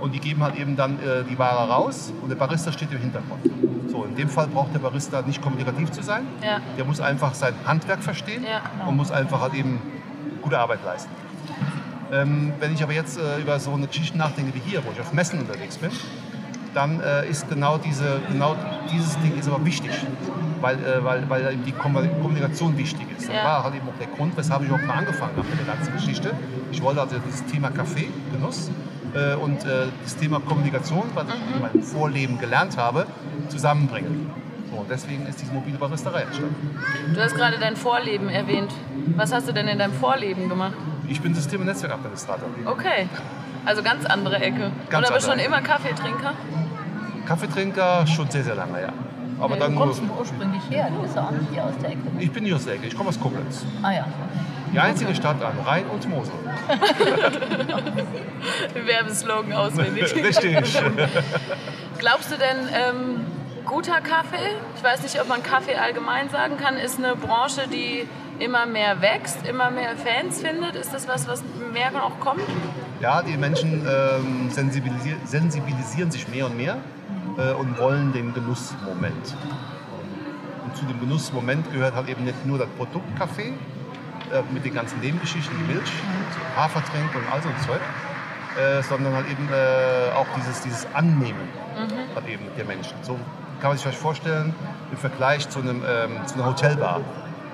und 0.00 0.14
die 0.14 0.18
geben 0.20 0.42
halt 0.42 0.56
eben 0.56 0.74
dann 0.76 0.98
die 1.30 1.38
Ware 1.38 1.68
raus 1.70 2.12
und 2.22 2.28
der 2.28 2.34
Barista 2.36 2.72
steht 2.72 2.90
im 2.90 2.98
Hintergrund. 2.98 3.40
So, 3.88 4.04
in 4.04 4.16
dem 4.16 4.28
Fall 4.28 4.48
braucht 4.48 4.74
der 4.74 4.80
Barista 4.80 5.22
nicht 5.22 5.40
kommunikativ 5.42 5.92
zu 5.92 6.02
sein. 6.02 6.26
Ja. 6.42 6.60
Der 6.76 6.84
muss 6.84 7.00
einfach 7.00 7.34
sein 7.34 7.54
Handwerk 7.66 8.02
verstehen 8.02 8.42
Ja. 8.44 8.88
und 8.88 8.96
muss 8.96 9.12
einfach 9.12 9.40
halt 9.42 9.54
eben 9.54 9.80
gute 10.40 10.58
Arbeit 10.58 10.80
leisten. 10.84 11.10
Ähm, 12.10 12.52
wenn 12.58 12.72
ich 12.74 12.82
aber 12.82 12.92
jetzt 12.94 13.16
äh, 13.18 13.38
über 13.40 13.60
so 13.60 13.72
eine 13.74 13.86
Geschichte 13.86 14.18
nachdenke 14.18 14.52
wie 14.54 14.60
hier, 14.70 14.82
wo 14.84 14.90
ich 14.90 15.00
auf 15.00 15.12
Messen 15.12 15.38
unterwegs 15.38 15.76
bin, 15.76 15.90
dann 16.74 17.00
äh, 17.00 17.28
ist 17.28 17.48
genau, 17.48 17.78
diese, 17.78 18.20
genau 18.30 18.56
dieses 18.92 19.18
Ding 19.20 19.38
ist 19.38 19.48
aber 19.48 19.64
wichtig, 19.64 19.90
weil, 20.60 20.76
äh, 20.76 21.04
weil, 21.04 21.28
weil 21.28 21.52
eben 21.52 21.64
die 21.64 21.72
Kom- 21.72 22.08
Kommunikation 22.22 22.76
wichtig 22.78 23.06
ist. 23.18 23.28
Das 23.28 23.34
Ja. 23.36 23.44
war 23.44 23.64
halt 23.64 23.74
eben 23.74 23.88
auch 23.88 23.98
der 23.98 24.06
Grund, 24.08 24.36
weshalb 24.36 24.62
ich 24.64 24.70
auch 24.72 24.80
mal 24.80 24.94
angefangen 24.94 25.32
habe 25.36 25.46
mit 25.48 25.58
der 25.66 25.74
ganzen 25.74 25.92
Geschichte. 25.92 26.32
Ich 26.70 26.82
wollte 26.82 27.00
also 27.00 27.16
dieses 27.26 27.44
Thema 27.46 27.70
Kaffee, 27.70 28.08
Genuss 28.32 28.70
äh, 29.14 29.34
und 29.34 29.64
äh, 29.64 29.86
das 30.02 30.16
Thema 30.16 30.40
Kommunikation, 30.40 31.04
was 31.14 31.26
ich 31.28 31.56
in 31.56 31.62
meinem 31.62 31.82
Vorleben 31.82 32.38
gelernt 32.38 32.76
habe, 32.76 33.06
zusammenbringen. 33.48 34.30
So, 34.70 34.78
und 34.78 34.90
deswegen 34.90 35.26
ist 35.26 35.40
diese 35.40 35.52
mobile 35.52 35.76
Baristerei 35.76 36.22
entstanden. 36.22 36.78
Du 37.14 37.20
hast 37.20 37.34
gerade 37.34 37.58
dein 37.58 37.76
Vorleben 37.76 38.28
erwähnt. 38.30 38.72
Was 39.16 39.32
hast 39.32 39.46
du 39.48 39.52
denn 39.52 39.68
in 39.68 39.78
deinem 39.78 39.92
Vorleben 39.92 40.48
gemacht? 40.48 40.72
Ich 41.08 41.20
bin 41.20 41.34
System- 41.34 41.60
und 41.60 41.66
Netzwerkadministrator. 41.66 42.48
Okay, 42.64 43.06
also 43.64 43.82
ganz 43.82 44.04
andere 44.06 44.36
Ecke. 44.36 44.70
Ganz 44.90 45.06
Oder 45.06 45.16
bist 45.16 45.26
du 45.26 45.32
schon 45.32 45.40
immer 45.40 45.60
Kaffeetrinker? 45.60 46.34
Kaffeetrinker 47.26 48.06
schon 48.06 48.30
sehr, 48.30 48.44
sehr 48.44 48.54
lange, 48.54 48.80
ja. 48.80 48.92
Aber 49.40 49.54
Du 49.54 49.60
dann 49.60 49.74
kommst 49.74 50.00
du 50.00 50.04
ursprünglich 50.18 50.62
her, 50.70 50.88
du 50.94 51.02
bist 51.02 51.16
ja 51.16 51.22
auch 51.22 51.30
nicht 51.30 51.50
hier 51.52 51.64
aus 51.64 51.72
der 51.80 51.90
Ecke. 51.90 51.98
Ich 52.18 52.30
bin 52.30 52.44
nicht 52.44 52.54
aus 52.54 52.64
der 52.64 52.74
Ecke, 52.74 52.86
ich 52.86 52.96
komme 52.96 53.08
aus 53.08 53.18
Koblenz. 53.18 53.64
Ah 53.82 53.92
ja. 53.92 54.06
Die 54.72 54.78
einzige 54.78 55.14
Stadt 55.14 55.42
an 55.42 55.52
Rhein 55.66 55.84
und 55.86 56.08
Mosel. 56.08 56.32
Werbeslogan 58.86 59.52
auswendig. 59.52 60.04
Richtig. 60.14 60.82
Glaubst 61.98 62.32
du 62.32 62.36
denn, 62.36 62.68
ähm, 62.72 63.20
guter 63.66 64.00
Kaffee, 64.00 64.56
ich 64.76 64.82
weiß 64.82 65.02
nicht, 65.02 65.20
ob 65.20 65.28
man 65.28 65.42
Kaffee 65.42 65.76
allgemein 65.76 66.30
sagen 66.30 66.56
kann, 66.56 66.76
ist 66.76 66.98
eine 66.98 67.16
Branche, 67.16 67.62
die 67.70 68.08
immer 68.38 68.66
mehr 68.66 69.02
wächst, 69.02 69.46
immer 69.46 69.70
mehr 69.70 69.94
Fans 69.96 70.40
findet? 70.40 70.74
Ist 70.74 70.94
das 70.94 71.06
was, 71.06 71.28
was 71.28 71.42
mehr 71.72 71.90
auch 72.02 72.18
kommt? 72.18 72.40
Ja, 73.02 73.20
die 73.20 73.36
Menschen 73.36 73.84
ähm, 73.84 74.48
sensibilisier 74.48 75.16
sensibilisieren 75.24 76.12
sich 76.12 76.28
mehr 76.28 76.46
und 76.46 76.56
mehr 76.56 76.76
äh, 77.36 77.52
und 77.52 77.76
wollen 77.76 78.12
den 78.12 78.32
Genussmoment. 78.32 79.34
Und 80.64 80.76
zu 80.76 80.84
dem 80.84 81.00
Genussmoment 81.00 81.72
gehört 81.72 81.96
halt 81.96 82.08
eben 82.08 82.22
nicht 82.22 82.46
nur 82.46 82.58
das 82.58 82.68
Produkt 82.76 83.16
Kaffee 83.18 83.54
äh, 84.30 84.42
mit 84.54 84.64
den 84.64 84.74
ganzen 84.74 85.00
Nebengeschichten, 85.00 85.52
die 85.58 85.72
Milch, 85.74 85.90
so 86.30 86.60
Hafertränke 86.60 87.18
und 87.18 87.24
all 87.32 87.42
so 87.42 87.48
ein 87.48 87.56
Zeug, 87.66 87.80
äh, 88.56 88.84
sondern 88.84 89.14
halt 89.14 89.26
eben 89.28 89.48
äh, 89.48 90.14
auch 90.14 90.26
dieses, 90.36 90.60
dieses 90.60 90.86
Annehmen 90.94 91.48
halt 92.14 92.28
eben 92.28 92.44
der 92.56 92.66
Menschen. 92.66 92.94
So 93.02 93.14
kann 93.60 93.70
man 93.70 93.72
sich 93.78 93.82
vielleicht 93.82 93.98
vorstellen 93.98 94.54
im 94.92 94.96
Vergleich 94.96 95.48
zu, 95.48 95.58
einem, 95.58 95.82
ähm, 95.84 96.24
zu 96.26 96.36
einer 96.36 96.46
Hotelbar. 96.46 97.00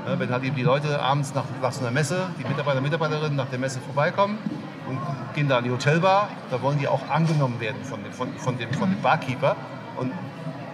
Ja, 0.06 0.18
wenn 0.18 0.30
halt 0.30 0.44
eben 0.44 0.56
die 0.56 0.62
Leute 0.62 1.00
abends 1.00 1.34
nach, 1.34 1.44
nach 1.62 1.72
so 1.72 1.80
einer 1.80 1.90
Messe, 1.90 2.28
die 2.38 2.46
Mitarbeiter, 2.46 2.82
Mitarbeiterinnen 2.82 3.36
nach 3.36 3.48
der 3.48 3.58
Messe 3.58 3.80
vorbeikommen 3.80 4.38
und 4.88 4.98
gehen 5.34 5.48
da 5.48 5.58
in 5.58 5.64
die 5.64 5.70
Hotelbar, 5.70 6.28
da 6.50 6.60
wollen 6.62 6.78
die 6.78 6.88
auch 6.88 7.08
angenommen 7.10 7.60
werden 7.60 7.82
von 7.84 8.02
dem, 8.02 8.12
von, 8.12 8.32
von 8.38 8.58
dem, 8.58 8.72
von 8.72 8.90
dem 8.90 9.00
Barkeeper 9.00 9.56
und 9.96 10.12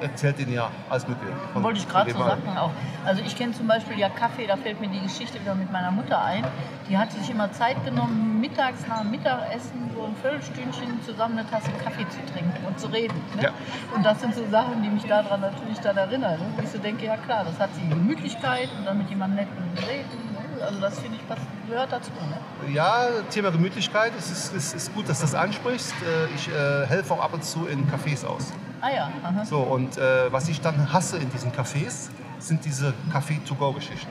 erzählt 0.01 0.39
ihnen 0.39 0.53
ja 0.53 0.71
alles 0.91 1.07
Mögliche. 1.09 1.33
Wollte 1.55 1.79
ich 1.79 1.89
gerade 1.89 2.13
so 2.13 2.19
sagen 2.19 2.57
auch. 2.57 2.71
Also 3.05 3.23
ich 3.25 3.37
kenne 3.37 3.53
zum 3.53 3.67
Beispiel 3.67 3.99
ja 3.99 4.09
Kaffee, 4.09 4.47
da 4.47 4.57
fällt 4.57 4.81
mir 4.81 4.89
die 4.89 5.01
Geschichte 5.01 5.41
wieder 5.41 5.55
mit 5.55 5.73
meiner 5.73 5.91
Mutter 5.91 6.23
ein. 6.23 6.45
Die 6.89 6.97
hat 6.99 7.13
sich 7.13 7.31
immer 7.31 7.51
Zeit 7.53 7.83
genommen, 7.85 8.41
mittags 8.41 8.87
nach 8.87 9.01
dem 9.01 9.11
Mittagessen 9.11 9.91
so 9.95 10.05
ein 10.05 10.17
Viertelstündchen 10.17 11.03
zusammen 11.03 11.39
eine 11.39 11.49
Tasse 11.49 11.71
Kaffee 11.83 12.07
zu 12.09 12.19
trinken 12.33 12.65
und 12.67 12.79
zu 12.79 12.89
reden. 12.89 13.17
Ne? 13.37 13.45
Ja. 13.45 13.51
Und 13.95 14.05
das 14.05 14.21
sind 14.21 14.35
so 14.35 14.47
Sachen, 14.51 14.83
die 14.83 14.89
mich 14.89 15.05
daran 15.05 15.41
natürlich 15.41 15.79
dann 15.81 15.97
erinnern. 15.97 16.39
Ne? 16.39 16.47
Wo 16.57 16.63
ich 16.63 16.69
so 16.69 16.79
denke, 16.79 17.07
ja 17.07 17.17
klar, 17.17 17.45
das 17.45 17.59
hat 17.59 17.75
sie 17.75 17.89
Gemütlichkeit 17.89 18.69
und 18.79 18.87
dann 18.87 18.99
mit 18.99 19.09
jemandem 19.09 19.47
netten 19.47 19.89
reden. 19.89 20.24
Also 20.67 20.81
das 20.81 20.99
finde 20.99 21.17
ich 21.17 21.29
passt, 21.29 21.43
gehört 21.69 21.93
dazu. 21.93 22.11
Ne? 22.11 22.73
Ja, 22.73 23.07
Thema 23.31 23.51
Gemütlichkeit, 23.51 24.13
es 24.19 24.31
ist, 24.31 24.55
es 24.55 24.75
ist 24.75 24.95
gut, 24.95 25.09
dass 25.09 25.19
du 25.21 25.25
das 25.27 25.35
ansprichst. 25.35 25.93
Äh, 26.03 26.35
Ich 26.35 26.49
äh, 26.49 26.87
helfe 26.87 27.15
auch 27.15 27.21
ab 27.21 27.35
und 27.35 27.45
zu 27.45 27.67
in 27.67 27.87
Cafés 27.91 28.25
aus. 28.27 28.53
Ah 28.81 28.91
ja, 28.95 29.11
aha. 29.23 29.45
So, 29.45 29.59
und 29.61 29.97
äh, 29.97 30.31
was 30.33 30.49
ich 30.49 30.61
dann 30.61 30.93
hasse 30.93 31.17
in 31.17 31.31
diesen 31.31 31.53
Cafés, 31.53 32.09
sind 32.39 32.65
diese 32.65 32.93
Kaffee-to-go-Geschichten. 33.13 34.09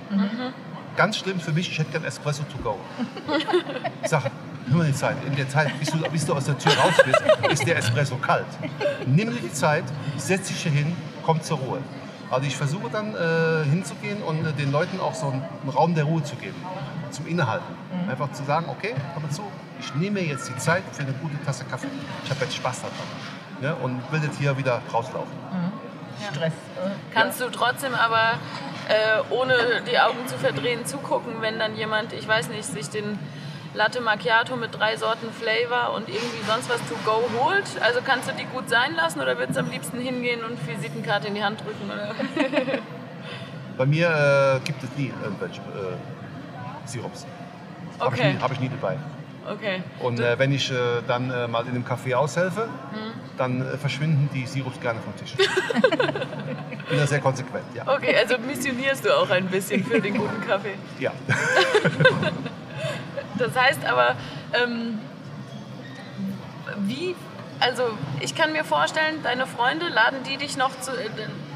Ganz 0.98 1.18
schlimm 1.18 1.40
für 1.40 1.52
mich, 1.52 1.70
ich 1.70 1.78
hätte 1.80 1.92
gern 1.92 2.04
Espresso 2.04 2.44
to 2.44 2.58
go. 2.64 2.80
Ich 4.02 4.10
sage, 4.10 4.32
hör 4.70 4.78
mal 4.78 4.88
die 4.88 4.94
Zeit. 4.94 5.18
In 5.28 5.36
der 5.36 5.48
Zeit, 5.50 5.78
bis 5.80 5.92
du, 5.92 5.98
bis 6.10 6.26
du 6.26 6.34
aus 6.34 6.46
der 6.46 6.58
Tür 6.58 6.72
raus 6.78 6.94
bist, 7.06 7.22
ist 7.52 7.68
der 7.68 7.78
Espresso 7.78 8.16
kalt. 8.18 8.46
Nimm 9.06 9.30
dir 9.32 9.42
die 9.42 9.54
Zeit, 9.54 9.84
setz 10.18 10.48
dich 10.48 10.64
hier 10.64 10.72
hin, 10.72 10.96
komm 11.24 11.42
zur 11.42 11.58
Ruhe. 11.60 11.80
Also 12.34 12.48
ich 12.48 12.58
versuche 12.58 12.90
dann 12.90 13.14
äh, 13.14 13.64
hinzugehen 13.70 14.24
und 14.24 14.44
äh, 14.44 14.54
den 14.54 14.72
Leuten 14.72 15.00
auch 15.00 15.14
so 15.14 15.28
einen, 15.28 15.44
Raum 15.72 15.94
der 15.94 16.06
Ruhe 16.06 16.24
zu 16.24 16.36
geben, 16.36 16.56
zum 17.12 17.28
Innehalten. 17.28 17.76
Einfach 18.10 18.32
zu 18.32 18.44
sagen, 18.44 18.66
okay, 18.70 18.96
komm 19.14 19.24
mal 19.24 19.30
zu, 19.32 19.44
ich 19.80 19.94
nehme 19.96 20.20
mir 20.20 20.28
jetzt 20.28 20.50
die 20.50 20.58
Zeit 20.58 20.84
für 20.92 21.04
eine 21.04 21.14
gute 21.14 21.40
Tasse 21.46 21.64
Kaffee. 21.66 21.88
Ich 22.24 22.32
habe 22.32 22.42
jetzt 22.42 22.56
Spaß 22.56 22.82
daran 22.82 22.96
ne? 23.62 23.76
und 23.84 24.12
will 24.12 24.24
jetzt 24.24 24.40
hier 24.40 24.58
wieder 24.58 24.82
rauslaufen. 24.92 25.32
Stress. 26.32 26.54
Äh, 26.54 26.90
Kannst 27.14 27.40
du 27.40 27.50
trotzdem 27.50 27.94
aber 27.94 28.34
äh, 28.90 29.34
ohne 29.34 29.54
die 29.90 30.00
Augen 30.00 30.28
zu 30.28 30.38
verdrehen 30.38 30.86
zugucken, 30.88 31.36
wenn 31.42 31.60
dann 31.60 31.76
jemand, 31.76 32.14
ich 32.14 32.28
weiß 32.28 32.50
nicht, 32.50 32.66
sich 32.66 32.90
den 32.90 33.20
Latte 33.74 34.02
Macchiato 34.02 34.56
mit 34.56 34.78
drei 34.78 34.96
Sorten 34.98 35.28
Flavor 35.32 35.96
und 35.96 36.08
irgendwie 36.08 36.44
sonst 36.48 36.70
was 36.70 36.78
to 36.88 36.96
go 37.04 37.24
holt? 37.40 37.64
Also 37.82 38.02
kannst 38.06 38.30
du 38.30 38.34
die 38.34 38.46
gut 38.46 38.70
sein 38.70 38.94
lassen 38.96 39.20
oder 39.20 39.38
würdest 39.38 39.58
du 39.58 39.64
am 39.64 39.72
liebsten 39.72 40.00
hingehen 40.00 40.44
und 40.44 40.58
Visitenkarte 40.68 41.28
in 41.28 41.36
die 41.36 41.44
Hand 41.44 41.60
drücken? 41.62 41.90
Oder? 41.90 42.14
Bei 43.78 43.86
mir 43.88 44.08
äh, 44.08 44.60
gibt 44.64 44.84
es 44.84 44.90
nie 44.96 45.12
irgendwelche 45.24 45.60
äh, 45.62 46.88
Sirups. 46.88 47.26
Habe 48.00 48.16
ich, 48.16 48.22
Okay. 48.22 48.34
nie- 48.34 48.40
hab 48.40 48.52
ich 48.52 48.60
nie 48.60 48.70
dabei. 48.70 48.98
Okay. 49.50 49.82
Und 50.00 50.20
äh, 50.20 50.38
wenn 50.38 50.52
ich 50.54 50.72
äh, 50.72 50.76
dann 51.08 51.32
äh, 51.32 51.48
mal 51.48 51.64
in 51.64 51.70
einem 51.70 51.84
Café 51.86 52.14
aushelfe, 52.16 52.62
Hm. 52.92 53.12
dann 53.38 53.62
äh, 53.74 53.78
verschwinden 53.78 54.30
die 54.34 54.46
Sirups 54.46 54.80
gerne 54.80 55.00
vom 55.02 55.16
Tisch. 55.18 55.34
Bin 56.90 56.98
da 57.00 57.08
sehr 57.08 57.20
konsequent, 57.20 57.66
ja. 57.74 57.84
Okay, 57.88 58.16
also 58.16 58.38
missionierst 58.38 59.04
du 59.04 59.18
auch 59.18 59.30
ein 59.32 59.48
bisschen 59.48 59.84
für 59.84 60.00
den 60.00 60.16
guten 60.18 60.42
Kaffee. 60.48 60.76
ja. 61.00 61.12
Das 63.38 63.56
heißt 63.56 63.86
aber, 63.86 64.16
ähm, 64.54 65.00
wie, 66.78 67.16
also 67.60 67.84
ich 68.20 68.36
kann 68.36 68.52
mir 68.54 68.64
vorstellen, 68.64 69.22
deine 69.24 69.46
Freunde, 69.46 69.88
laden 69.90 70.20
die 70.30 70.38
dich 70.38 70.58
noch 70.58 70.72
zu, 70.80 70.92
äh, 70.92 71.10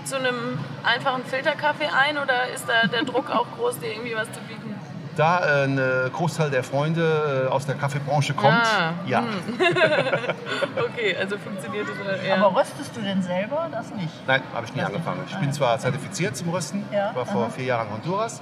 zu 0.06 0.16
einem 0.18 0.60
einfachen 0.84 1.24
Filterkaffee 1.26 1.88
ein 1.88 2.18
oder 2.18 2.48
ist 2.54 2.66
da 2.68 2.88
der 2.88 3.04
Druck 3.04 3.30
auch 3.32 3.46
groß, 3.58 3.80
dir 3.80 3.92
irgendwie 3.92 4.16
was 4.16 4.32
zu 4.32 4.40
bieten? 4.42 4.76
Da 5.16 5.64
äh, 5.64 5.64
ein 5.64 6.12
Großteil 6.14 6.52
der 6.52 6.64
Freunde 6.64 7.48
äh, 7.48 7.52
aus 7.52 7.66
der 7.66 7.74
Kaffeebranche 7.76 8.36
kommt, 8.36 8.54
Ah, 8.54 8.94
ja. 9.08 9.24
Okay, 10.78 11.16
also 11.20 11.38
funktioniert 11.40 11.88
das. 11.90 12.26
Ja. 12.28 12.36
Aber 12.36 12.60
röstest 12.60 12.96
du 12.96 13.02
denn 13.02 13.22
selber? 13.24 13.68
Das 13.72 13.90
nicht. 13.96 14.10
Nein, 14.28 14.42
habe 14.54 14.66
ich 14.68 14.74
nie 14.76 14.82
Das 14.82 14.90
angefangen. 14.92 15.24
Ich 15.28 15.36
bin 15.38 15.52
zwar 15.52 15.80
zertifiziert 15.80 16.38
zum 16.38 16.50
Rösten, 16.50 16.86
Ja, 16.94 17.16
war 17.16 17.26
vor 17.26 17.46
aha. 17.46 17.50
vier 17.50 17.66
Jahren 17.66 17.88
in 17.88 17.94
Honduras, 17.94 18.42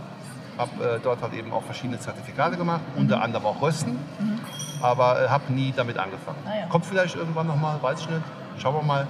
habe 0.57 0.95
äh, 0.95 1.00
dort 1.01 1.21
halt 1.21 1.33
eben 1.33 1.51
auch 1.51 1.63
verschiedene 1.63 2.00
Zertifikate 2.00 2.57
gemacht, 2.57 2.81
unter 2.95 3.21
anderem 3.21 3.45
auch 3.45 3.62
Rösten, 3.62 3.97
aber 4.81 5.24
äh, 5.24 5.27
habe 5.29 5.51
nie 5.53 5.74
damit 5.75 5.97
angefangen. 5.97 6.38
Ah, 6.45 6.59
ja. 6.62 6.65
Kommt 6.67 6.85
vielleicht 6.85 7.15
irgendwann 7.15 7.47
nochmal, 7.47 7.81
weiß 7.81 8.01
ich 8.01 8.09
nicht. 8.09 8.21
Schauen 8.57 8.75
wir 8.75 8.83
mal, 8.83 9.05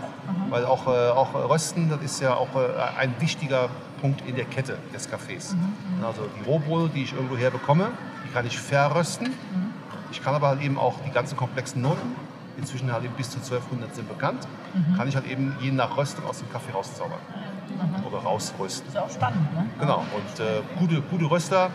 weil 0.50 0.66
auch, 0.66 0.88
äh, 0.88 1.10
auch 1.10 1.34
Rösten, 1.50 1.90
das 1.90 2.02
ist 2.02 2.20
ja 2.20 2.34
auch 2.34 2.56
äh, 2.56 3.00
ein 3.00 3.14
wichtiger 3.20 3.70
Punkt 4.02 4.28
in 4.28 4.36
der 4.36 4.46
Kette 4.46 4.78
des 4.94 5.10
Kaffees. 5.10 5.56
Also 6.04 6.24
die 6.40 6.50
Rohbohne, 6.50 6.90
die 6.90 7.04
ich 7.04 7.14
irgendwo 7.14 7.38
her 7.38 7.52
bekomme, 7.52 7.92
die 8.28 8.34
kann 8.34 8.48
ich 8.48 8.58
verrösten. 8.58 9.34
Ich 10.12 10.24
kann 10.24 10.34
aber 10.34 10.48
halt 10.48 10.62
eben 10.62 10.80
auch 10.80 10.96
die 11.06 11.12
ganzen 11.12 11.38
komplexen 11.38 11.82
Noten, 11.84 12.16
inzwischen 12.58 12.92
halt 12.92 13.04
eben 13.04 13.14
bis 13.14 13.30
zu 13.30 13.38
1200 13.38 13.94
sind 13.94 14.08
bekannt, 14.08 14.48
kann 14.98 15.08
ich 15.08 15.16
halt 15.16 15.28
eben 15.28 15.56
je 15.60 15.72
nach 15.72 15.96
Röstung 15.96 16.26
aus 16.26 16.40
dem 16.40 16.52
Kaffee 16.52 16.72
rauszaubern 16.72 17.20
oder 18.08 18.18
rausrösten. 18.20 18.88
Ist 18.88 18.96
ja 18.96 19.02
auch 19.02 19.10
spannend, 19.10 19.54
ne? 19.54 19.66
Genau, 19.80 20.06
und 20.16 20.40
äh, 20.40 20.62
gute, 20.80 21.02
gute 21.02 21.26
Röster, 21.26 21.72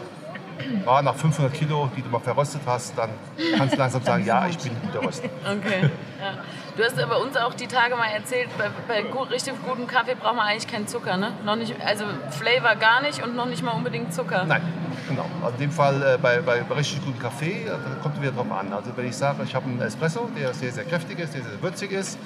ja, 0.86 1.02
nach 1.02 1.14
500 1.14 1.52
Kilo, 1.52 1.90
die 1.96 2.02
du 2.02 2.08
mal 2.08 2.20
verröstet 2.20 2.62
hast, 2.66 2.96
dann 2.96 3.10
kannst 3.56 3.74
du 3.74 3.78
langsam 3.78 4.02
sagen, 4.02 4.24
ja, 4.24 4.46
ich 4.46 4.58
bin 4.58 4.72
ein 4.72 4.82
guter 4.82 5.06
Röster. 5.06 5.28
Okay. 5.44 5.90
Ja. 6.20 6.34
Du 6.76 6.84
hast 6.84 6.98
aber 6.98 7.20
uns 7.20 7.36
auch 7.36 7.54
die 7.54 7.66
Tage 7.66 7.96
mal 7.96 8.06
erzählt, 8.06 8.48
bei, 8.56 8.70
bei 8.86 9.02
gut, 9.02 9.30
richtig 9.30 9.54
gutem 9.66 9.86
Kaffee 9.86 10.14
braucht 10.14 10.36
man 10.36 10.46
eigentlich 10.46 10.66
keinen 10.66 10.86
Zucker, 10.86 11.16
ne? 11.16 11.32
Noch 11.44 11.56
nicht, 11.56 11.74
also 11.84 12.04
Flavor 12.30 12.76
gar 12.76 13.02
nicht 13.02 13.22
und 13.22 13.34
noch 13.36 13.46
nicht 13.46 13.62
mal 13.62 13.72
unbedingt 13.72 14.12
Zucker. 14.14 14.44
Nein, 14.44 14.62
genau. 15.08 15.26
Also 15.42 15.54
in 15.54 15.60
dem 15.60 15.70
Fall 15.70 16.02
äh, 16.02 16.18
bei, 16.18 16.40
bei, 16.40 16.60
bei 16.60 16.74
richtig 16.76 17.04
gutem 17.04 17.20
Kaffee, 17.20 17.64
äh, 17.64 17.68
da 17.68 18.02
kommt 18.02 18.16
es 18.16 18.22
wieder 18.22 18.32
drauf 18.32 18.50
an. 18.52 18.72
Also 18.72 18.90
wenn 18.96 19.06
ich 19.06 19.16
sage, 19.16 19.42
ich 19.44 19.54
habe 19.54 19.66
einen 19.66 19.80
Espresso, 19.80 20.28
der 20.38 20.54
sehr, 20.54 20.72
sehr 20.72 20.84
kräftig 20.84 21.18
ist, 21.18 21.34
der 21.34 21.42
sehr 21.42 21.62
würzig 21.62 21.90
ist, 21.90 22.18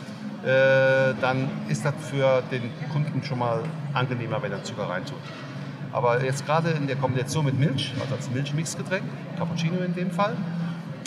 äh, 0.45 1.15
dann 1.21 1.49
ist 1.69 1.85
das 1.85 1.95
für 2.11 2.43
den 2.51 2.71
Kunden 2.93 3.23
schon 3.25 3.39
mal 3.39 3.63
angenehmer, 3.93 4.43
wenn 4.43 4.53
er 4.53 4.63
Zucker 4.63 4.89
reintut. 4.89 5.19
Aber 5.93 6.23
jetzt 6.23 6.45
gerade 6.45 6.71
in 6.71 6.87
der 6.87 6.97
Kombination 6.97 7.45
mit 7.45 7.59
Milch, 7.59 7.95
also 8.01 8.15
als 8.15 8.29
Milchmixgetränk, 8.31 9.05
Cappuccino 9.39 9.79
in 9.79 9.95
dem 9.95 10.11
Fall, 10.11 10.37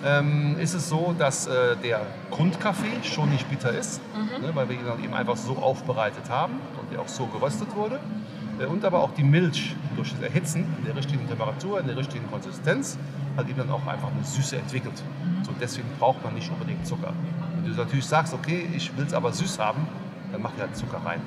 ähm, 0.05 0.57
ist 0.59 0.73
es 0.73 0.89
so, 0.89 1.13
dass 1.17 1.47
äh, 1.47 1.75
der 1.83 2.01
Grundkaffee 2.31 3.03
schon 3.03 3.29
nicht 3.29 3.49
bitter 3.49 3.71
ist, 3.71 3.99
ne, 4.41 4.51
weil 4.53 4.69
wir 4.69 4.75
ihn 4.75 4.85
dann 4.85 5.03
eben 5.03 5.13
einfach 5.13 5.35
so 5.35 5.57
aufbereitet 5.57 6.29
haben 6.29 6.53
und 6.79 6.91
der 6.91 7.01
auch 7.01 7.07
so 7.07 7.25
geröstet 7.25 7.75
wurde. 7.75 7.99
Äh, 8.59 8.65
und 8.65 8.85
aber 8.85 9.01
auch 9.01 9.11
die 9.13 9.23
Milch 9.23 9.75
durch 9.95 10.13
das 10.13 10.21
Erhitzen 10.21 10.65
in 10.79 10.85
der 10.85 10.95
richtigen 10.95 11.27
Temperatur, 11.27 11.79
in 11.79 11.87
der 11.87 11.97
richtigen 11.97 12.29
Konsistenz, 12.29 12.97
hat 13.35 13.49
eben 13.49 13.57
dann 13.57 13.71
auch 13.71 13.85
einfach 13.85 14.09
eine 14.11 14.23
Süße 14.23 14.55
entwickelt. 14.55 15.03
So, 15.43 15.51
deswegen 15.59 15.87
braucht 15.99 16.23
man 16.23 16.33
nicht 16.33 16.49
unbedingt 16.51 16.85
Zucker. 16.87 17.13
Wenn 17.67 17.75
du 17.75 17.83
natürlich 17.83 18.05
sagst, 18.05 18.33
okay, 18.33 18.65
ich 18.73 18.95
will 18.95 19.05
es 19.05 19.13
aber 19.13 19.33
süß 19.33 19.59
haben, 19.59 19.85
dann 20.31 20.41
mach 20.41 20.51
halt 20.57 20.73
Zucker 20.77 21.01
rein. 21.03 21.19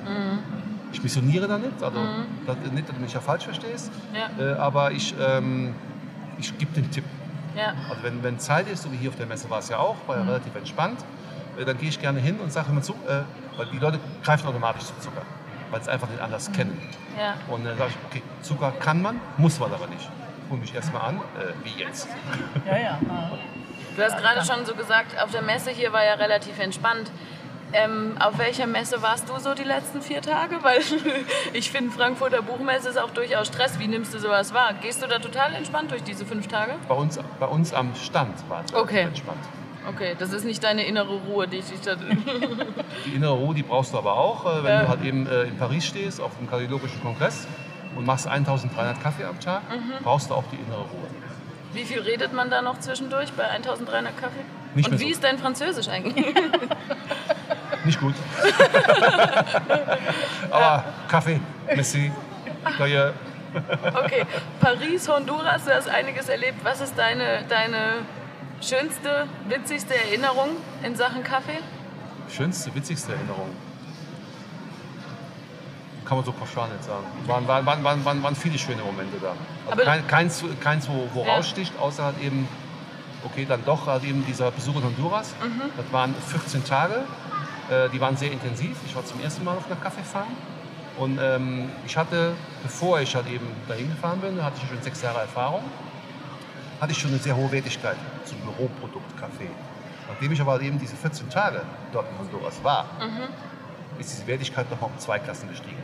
Ich 0.91 1.03
missioniere 1.03 1.47
da 1.47 1.59
nicht, 1.59 1.83
also 1.83 1.99
das, 2.47 2.57
nicht, 2.71 2.89
dass 2.89 2.95
du 2.95 3.01
mich 3.01 3.13
ja 3.13 3.19
falsch 3.19 3.43
verstehst, 3.43 3.91
Ja. 4.11 4.43
äh, 4.43 4.53
aber 4.57 4.91
ich, 4.91 5.13
ähm, 5.21 5.75
ich 6.39 6.57
gebe 6.57 6.73
den 6.73 6.89
Tipp. 6.89 7.03
Ja. 7.55 7.73
Also 7.89 8.01
wenn, 8.01 8.23
wenn 8.23 8.39
Zeit 8.39 8.67
ist, 8.69 8.81
so 8.83 8.91
wie 8.91 8.97
hier 8.97 9.09
auf 9.11 9.15
der 9.17 9.27
Messe 9.27 9.49
war 9.51 9.59
es 9.59 9.69
ja 9.69 9.77
auch, 9.77 9.95
war 10.07 10.17
ja 10.17 10.23
relativ 10.23 10.55
entspannt, 10.55 10.99
äh, 11.59 11.63
dann 11.63 11.77
gehe 11.77 11.89
ich 11.89 11.99
gerne 12.01 12.19
hin 12.19 12.39
und 12.39 12.51
sage 12.51 12.71
immer 12.71 12.81
zu, 12.81 12.93
äh, 12.93 13.21
weil 13.57 13.67
die 13.67 13.77
Leute 13.77 13.99
greifen 14.23 14.47
automatisch 14.47 14.85
zum 14.85 14.99
Zucker, 14.99 15.21
weil 15.69 15.83
sie 15.83 15.91
einfach 15.91 16.09
nicht 16.09 16.21
anders 16.21 16.51
kennen. 16.51 16.75
Ja. 17.19 17.35
Und 17.53 17.65
dann 17.65 17.77
sage 17.77 17.91
ich, 17.91 17.97
okay, 18.09 18.23
Zucker 18.41 18.71
kann 18.79 18.99
man, 19.01 19.21
muss 19.37 19.59
man 19.59 19.71
aber 19.71 19.85
nicht. 19.87 20.09
Hol 20.49 20.57
mich 20.57 20.73
erstmal 20.73 21.03
an, 21.03 21.17
äh, 21.17 21.53
wie 21.63 21.79
jetzt. 21.79 22.07
Ja, 22.65 22.77
ja. 22.77 22.99
Du 23.95 24.03
hast 24.03 24.17
gerade 24.17 24.43
schon 24.45 24.65
so 24.65 24.73
gesagt, 24.75 25.21
auf 25.21 25.31
der 25.31 25.41
Messe 25.41 25.69
hier 25.71 25.91
war 25.93 26.03
ja 26.03 26.13
relativ 26.13 26.59
entspannt. 26.59 27.11
Ähm, 27.73 28.17
auf 28.19 28.37
welcher 28.37 28.67
Messe 28.67 29.01
warst 29.01 29.29
du 29.29 29.39
so 29.39 29.53
die 29.53 29.63
letzten 29.63 30.01
vier 30.01 30.21
Tage? 30.21 30.57
Weil 30.61 30.79
ich 31.53 31.71
finde, 31.71 31.91
Frankfurter 31.91 32.41
Buchmesse 32.41 32.89
ist 32.89 32.97
auch 32.99 33.11
durchaus 33.11 33.47
Stress. 33.47 33.79
Wie 33.79 33.87
nimmst 33.87 34.13
du 34.13 34.19
sowas 34.19 34.53
wahr? 34.53 34.73
Gehst 34.81 35.01
du 35.01 35.07
da 35.07 35.19
total 35.19 35.53
entspannt 35.53 35.91
durch 35.91 36.03
diese 36.03 36.25
fünf 36.25 36.47
Tage? 36.47 36.73
Bei 36.89 36.95
uns, 36.95 37.17
bei 37.39 37.45
uns 37.45 37.73
am 37.73 37.95
Stand 37.95 38.33
war 38.49 38.63
es 38.65 38.73
Okay. 38.73 39.01
entspannt. 39.03 39.39
Okay, 39.87 40.15
das 40.19 40.31
ist 40.31 40.43
nicht 40.45 40.63
deine 40.63 40.85
innere 40.85 41.15
Ruhe, 41.27 41.47
die 41.47 41.61
dich 41.61 41.81
da. 41.81 41.95
Die 43.05 43.15
innere 43.15 43.33
Ruhe, 43.33 43.55
die 43.55 43.63
brauchst 43.63 43.93
du 43.93 43.97
aber 43.97 44.13
auch, 44.15 44.45
äh, 44.45 44.63
wenn 44.63 44.71
Ja. 44.73 44.81
du 44.83 44.89
halt 44.89 45.03
eben 45.03 45.25
äh, 45.25 45.43
in 45.43 45.57
Paris 45.57 45.85
stehst, 45.85 46.21
auf 46.21 46.37
dem 46.37 46.47
Kardiologischen 46.49 47.01
Kongress 47.01 47.47
und 47.95 48.05
machst 48.05 48.27
1300 48.27 49.01
Kaffee 49.01 49.23
am 49.23 49.39
Tag, 49.39 49.61
Mhm. 49.71 50.03
brauchst 50.03 50.29
du 50.29 50.35
auch 50.35 50.43
die 50.51 50.57
innere 50.57 50.81
Ruhe. 50.81 51.07
Wie 51.73 51.85
viel 51.85 52.01
redet 52.01 52.33
man 52.33 52.49
da 52.49 52.61
noch 52.61 52.79
zwischendurch 52.79 53.31
bei 53.33 53.43
1300 53.45 54.15
Kaffee? 54.17 54.43
Nicht 54.75 54.89
Und 54.89 54.99
wie 54.99 55.05
so. 55.05 55.09
ist 55.11 55.23
dein 55.23 55.37
Französisch 55.39 55.87
eigentlich? 55.87 56.25
Nicht 57.85 57.99
gut. 57.99 58.13
Aber 60.51 60.83
Kaffee, 61.07 61.39
Messi, 61.75 62.11
Goye, 62.77 63.13
Okay, 63.93 64.25
Paris, 64.61 65.09
Honduras, 65.09 65.65
du 65.65 65.75
hast 65.75 65.89
einiges 65.89 66.29
erlebt. 66.29 66.63
Was 66.63 66.79
ist 66.79 66.97
deine, 66.97 67.43
deine 67.49 67.95
schönste, 68.61 69.27
witzigste 69.49 69.93
Erinnerung 69.95 70.49
in 70.83 70.95
Sachen 70.95 71.23
Kaffee? 71.23 71.59
schönste, 72.29 72.73
witzigste 72.73 73.11
Erinnerung. 73.11 73.49
Kann 76.11 76.17
man 76.17 76.25
so 76.25 76.33
pauschal 76.33 76.67
nicht 76.67 76.83
sagen. 76.83 77.05
Waren, 77.25 77.47
waren, 77.47 77.65
waren, 77.65 78.03
waren, 78.03 78.21
waren, 78.21 78.35
viele 78.35 78.57
schöne 78.59 78.81
Momente 78.81 79.15
da. 79.21 79.31
Also 79.71 79.81
kein, 79.81 80.05
keins, 80.07 80.43
keins, 80.59 80.89
wo, 80.89 81.07
wo 81.13 81.23
Ja. 81.25 81.35
raussticht, 81.35 81.71
außer 81.79 82.03
halt 82.03 82.21
eben, 82.21 82.49
okay, 83.23 83.45
dann 83.47 83.63
doch 83.63 83.87
halt 83.87 84.03
eben 84.03 84.25
dieser 84.25 84.51
Besuch 84.51 84.75
in 84.75 84.83
Honduras. 84.83 85.33
Mhm. 85.41 85.61
Das 85.77 85.85
waren 85.93 86.13
14 86.13 86.65
Tage. 86.65 86.95
Äh, 87.69 87.87
die 87.93 88.01
waren 88.01 88.17
sehr 88.17 88.29
intensiv. 88.29 88.75
Ich 88.85 88.93
war 88.93 89.05
zum 89.05 89.21
ersten 89.21 89.45
Mal 89.45 89.55
auf 89.55 89.65
einer 89.67 89.77
Kaffeefarm. 89.77 90.27
Und 90.97 91.17
ähm, 91.21 91.69
ich 91.85 91.95
hatte, 91.95 92.33
bevor 92.61 92.99
ich 92.99 93.15
halt 93.15 93.29
eben 93.29 93.47
dahin 93.69 93.89
gefahren 93.89 94.19
bin, 94.19 94.43
hatte 94.43 94.57
ich 94.61 94.67
schon 94.67 94.81
sechs 94.81 95.01
Jahre 95.01 95.21
Erfahrung, 95.21 95.63
hatte 96.81 96.91
ich 96.91 96.97
schon 96.99 97.11
eine 97.11 97.19
sehr 97.21 97.37
hohe 97.37 97.49
Wertigkeit 97.53 97.95
zum 98.25 98.37
Büroprodukt 98.39 99.17
Kaffee. 99.17 99.49
Nachdem 100.09 100.33
ich 100.33 100.41
aber 100.41 100.51
halt 100.51 100.63
eben 100.63 100.77
diese 100.77 100.97
14 100.97 101.29
Tage 101.29 101.61
dort 101.93 102.07
in 102.11 102.19
Honduras 102.19 102.61
war, 102.63 102.85
ist 104.01 104.11
diese 104.13 104.27
Wertigkeit 104.27 104.69
nochmal 104.69 104.89
um 104.93 104.99
zwei 104.99 105.19
Klassen 105.19 105.47
gestiegen. 105.49 105.77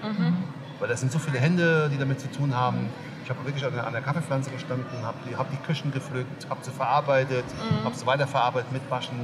Weil 0.79 0.89
das 0.89 0.99
sind 0.99 1.11
so 1.11 1.19
viele 1.19 1.39
Hände, 1.39 1.89
die 1.91 1.97
damit 1.97 2.19
zu 2.19 2.29
tun 2.31 2.55
haben. 2.55 2.89
Ich 3.23 3.29
habe 3.29 3.43
wirklich 3.45 3.65
an 3.65 3.73
der, 3.73 3.85
an 3.85 3.93
der 3.93 4.01
Kaffeepflanze 4.01 4.49
gestanden, 4.51 4.85
habe 5.03 5.17
die, 5.27 5.35
hab 5.35 5.49
die 5.51 5.57
Küchen 5.57 5.91
gepflückt, 5.91 6.47
habe 6.49 6.63
sie 6.63 6.71
verarbeitet, 6.71 7.45
habe 7.83 7.95
sie 7.95 8.05
weiterverarbeitet, 8.05 8.71
mitwaschen, 8.71 9.17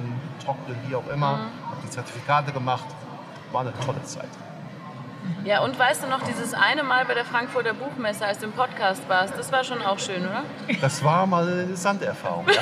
trocknen, 0.43 0.75
wie 0.87 0.95
auch 0.95 1.07
immer, 1.13 1.27
habe 1.69 1.81
die 1.83 1.89
Zertifikate 1.89 2.51
gemacht. 2.51 2.85
War 3.51 3.61
eine 3.61 3.73
tolle 3.85 4.03
Zeit. 4.03 4.29
Ja, 5.45 5.59
und 5.61 5.77
weißt 5.77 6.03
du 6.03 6.07
noch, 6.07 6.21
dieses 6.21 6.53
eine 6.53 6.83
Mal 6.83 7.03
bei 7.05 7.13
der 7.15 7.25
Frankfurter 7.25 7.73
Buchmesse, 7.73 8.25
als 8.25 8.39
du 8.39 8.45
im 8.45 8.53
Podcast 8.53 9.07
warst, 9.09 9.37
das 9.37 9.51
war 9.51 9.63
schon 9.63 9.81
auch 9.81 9.99
schön, 9.99 10.21
oder? 10.25 10.43
Das 10.79 11.03
war 11.03 11.25
mal 11.27 11.45
eine 11.45 11.61
interessante 11.63 12.05
Erfahrung. 12.05 12.45
Ja? 12.47 12.61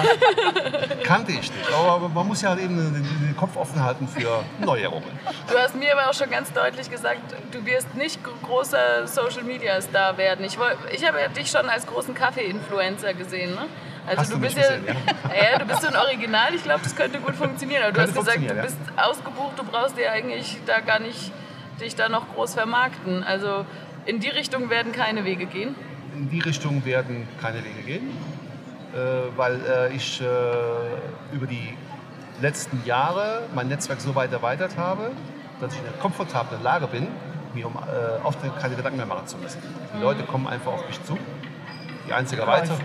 Kannte 1.03 1.31
ich 1.31 1.51
nicht. 1.53 1.73
Aber 1.73 2.09
man 2.09 2.27
muss 2.27 2.41
ja 2.41 2.49
halt 2.49 2.59
eben 2.61 2.75
den, 2.77 3.35
Kopf 3.37 3.55
offen 3.55 3.83
halten 3.83 4.07
für 4.07 4.43
Neuerungen. 4.59 5.09
Du 5.49 5.57
hast 5.57 5.75
mir 5.75 5.91
aber 5.97 6.09
auch 6.09 6.13
schon 6.13 6.29
ganz 6.29 6.51
deutlich 6.53 6.89
gesagt, 6.89 7.21
du 7.51 7.65
wirst 7.65 7.95
nicht 7.95 8.23
gro- 8.23 8.33
großer 8.43 9.07
Social 9.07 9.43
Media 9.43 9.79
Star 9.81 10.17
werden. 10.17 10.43
Ich, 10.45 10.57
ich 10.91 11.07
habe 11.07 11.19
ja 11.19 11.27
dich 11.27 11.49
schon 11.49 11.69
als 11.69 11.85
großen 11.87 12.13
Kaffee-Influencer 12.13 13.13
gesehen, 13.13 13.51
ne? 13.55 13.67
Also 14.07 14.33
du 14.33 14.39
du 14.39 14.41
bist 14.41 14.57
ja, 14.57 14.63
gesehen, 14.63 14.85
ja, 14.87 15.59
du 15.59 15.65
bist 15.65 15.81
so 15.81 15.87
ein 15.87 15.95
Original. 15.95 16.53
Ich 16.55 16.63
glaube, 16.63 16.81
das 16.83 16.95
könnte 16.95 17.19
gut 17.19 17.35
funktionieren. 17.35 17.83
Aber 17.83 17.91
du 17.91 18.01
hast 18.01 18.15
gesagt, 18.15 18.37
du 18.37 18.53
bist 18.55 18.77
ausgebucht, 18.97 19.57
du 19.57 19.63
brauchst 19.63 19.97
dir 19.97 20.11
eigentlich 20.11 20.57
da 20.65 20.79
gar 20.79 20.99
nicht 20.99 21.31
dich 21.81 21.95
da 21.95 22.09
noch 22.09 22.33
groß 22.33 22.53
vermarkten. 22.53 23.23
Also 23.23 23.65
in 24.05 24.19
die 24.19 24.29
Richtung 24.29 24.69
werden 24.69 24.91
keine 24.91 25.25
Wege 25.25 25.45
gehen. 25.45 25.75
In 26.15 26.29
die 26.29 26.39
Richtung 26.39 26.83
werden 26.85 27.27
keine 27.41 27.63
Wege 27.63 27.81
gehen, 27.85 28.09
äh, 28.93 28.97
weil 29.37 29.59
äh, 29.65 29.93
ich 29.93 30.21
äh, 30.21 30.25
über 31.35 31.47
die 31.47 31.77
letzten 32.41 32.83
Jahre 32.85 33.43
mein 33.53 33.67
Netzwerk 33.67 34.01
so 34.01 34.15
weit 34.15 34.31
erweitert 34.33 34.77
habe, 34.77 35.11
dass 35.59 35.73
ich 35.73 35.79
in 35.79 35.87
einer 35.87 35.97
komfortablen 35.97 36.61
Lage 36.63 36.87
bin, 36.87 37.07
mir 37.53 37.67
um 37.67 37.75
äh, 37.75 38.25
oft 38.25 38.39
keine 38.59 38.75
Gedanken 38.75 38.97
mehr 38.97 39.05
machen 39.05 39.27
zu 39.27 39.37
müssen. 39.37 39.61
Die 39.95 40.01
Leute 40.01 40.23
kommen 40.23 40.47
einfach 40.47 40.73
auf 40.73 40.87
mich 40.87 41.01
zu. 41.03 41.17
Die 42.07 42.13
einzige 42.13 42.41
Erweiterung 42.41 42.79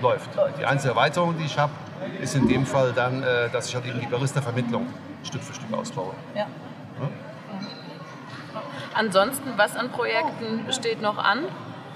läuft. 0.00 0.30
Die 0.58 0.64
einzige 0.64 0.90
Erweiterung, 0.94 1.36
die 1.38 1.44
ich 1.44 1.58
habe, 1.58 1.72
ist 2.20 2.34
in 2.34 2.48
dem 2.48 2.66
Fall 2.66 2.92
dann, 2.92 3.22
äh, 3.22 3.50
dass 3.50 3.68
ich 3.68 3.74
halt 3.74 3.86
eben 3.86 4.00
die 4.00 4.06
Barista-Vermittlung 4.06 4.86
Stück 5.22 5.42
für 5.42 5.54
Stück 5.54 5.72
ausbaue. 5.72 6.12
Ja. 6.34 6.46
Ansonsten, 8.94 9.52
was 9.56 9.76
an 9.76 9.90
Projekten 9.90 10.72
steht 10.72 11.02
noch 11.02 11.18
an? 11.18 11.40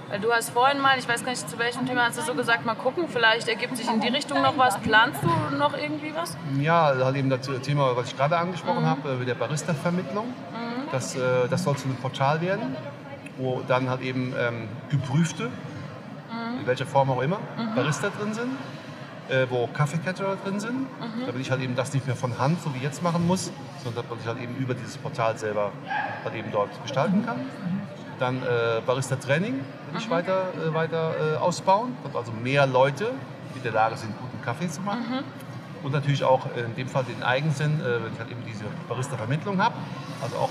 Weil 0.09 0.21
du 0.21 0.33
hast 0.33 0.51
vorhin 0.51 0.81
mal, 0.81 0.99
ich 0.99 1.07
weiß 1.07 1.23
gar 1.23 1.31
nicht 1.31 1.49
zu 1.49 1.59
welchem 1.59 1.87
Thema, 1.87 2.07
hast 2.07 2.19
du 2.19 2.23
so 2.23 2.35
gesagt, 2.35 2.65
mal 2.65 2.75
gucken, 2.75 3.09
vielleicht 3.09 3.47
ergibt 3.47 3.77
sich 3.77 3.89
in 3.89 4.01
die 4.01 4.09
Richtung 4.09 4.41
noch 4.41 4.57
was. 4.57 4.79
Planst 4.79 5.21
du 5.23 5.57
noch 5.57 5.77
irgendwie 5.77 6.15
was? 6.15 6.37
Ja, 6.59 6.95
halt 6.99 7.17
eben 7.17 7.29
das 7.29 7.41
Thema, 7.63 7.95
was 7.95 8.09
ich 8.09 8.17
gerade 8.17 8.37
angesprochen 8.39 8.87
habe, 8.87 9.15
mit 9.17 9.29
der 9.29 9.35
Barista-Vermittlung. 9.35 10.33
Das, 10.91 11.15
äh, 11.15 11.47
das 11.51 11.65
soll 11.65 11.77
zu 11.77 11.85
einem 11.85 11.97
Portal 11.97 12.41
werden, 12.41 12.75
wo 13.37 13.61
dann 13.69 13.91
halt 13.91 14.01
eben 14.01 14.35
ähm, 14.39 14.69
geprüfte, 14.89 15.51
in 16.59 16.67
welcher 16.67 16.87
Form 16.87 17.11
auch 17.11 17.21
immer, 17.21 17.39
Barista 17.77 18.09
drin 18.09 18.33
sind, 18.33 18.51
äh, 19.29 19.47
wo 19.51 19.67
Kaffeeketterer 19.67 20.37
drin 20.37 20.61
sind, 20.61 20.87
damit 21.27 21.41
ich 21.41 21.51
halt 21.51 21.61
eben 21.61 21.77
das 21.77 21.93
nicht 21.93 22.07
mehr 22.07 22.17
von 22.17 22.39
Hand, 22.39 22.63
so 22.63 22.75
wie 22.75 22.79
jetzt 22.79 23.03
machen 23.03 23.27
muss, 23.27 23.51
sondern 23.85 24.05
dass 24.09 24.19
ich 24.21 24.27
halt 24.27 24.41
eben 24.41 24.57
über 24.57 24.75
dieses 24.75 24.97
Portal 24.97 25.37
selber 25.39 25.73
halt 26.25 26.35
eben 26.35 26.51
dort 26.51 26.71
gestalten 26.83 27.25
kann. 27.25 27.41
Dann 28.19 28.43
äh, 28.43 28.81
Barista-Training 28.85 29.55
will 29.55 29.99
ich 30.01 30.11
weiter, 30.11 30.49
äh, 30.55 30.75
weiter 30.75 31.35
äh, 31.35 31.37
ausbauen, 31.37 31.97
dass 32.05 32.17
also 32.17 32.33
mehr 32.33 32.67
Leute 32.67 33.13
in 33.55 33.63
der 33.63 33.73
Lage 33.73 33.97
sind, 33.97 34.13
guten 34.19 34.43
Kaffee 34.43 34.69
zu 34.69 34.81
machen. 34.81 35.25
Und 35.83 35.93
natürlich 35.93 36.25
auch 36.25 36.47
in 36.57 36.75
dem 36.75 36.89
Fall 36.89 37.05
den 37.05 37.23
Eigensinn, 37.23 37.81
äh, 37.81 38.03
wenn 38.03 38.13
ich 38.13 38.19
halt 38.19 38.31
eben 38.31 38.43
diese 38.45 38.65
Barista-Vermittlung 38.89 39.63
habe, 39.63 39.77
also 40.21 40.37
auch 40.37 40.51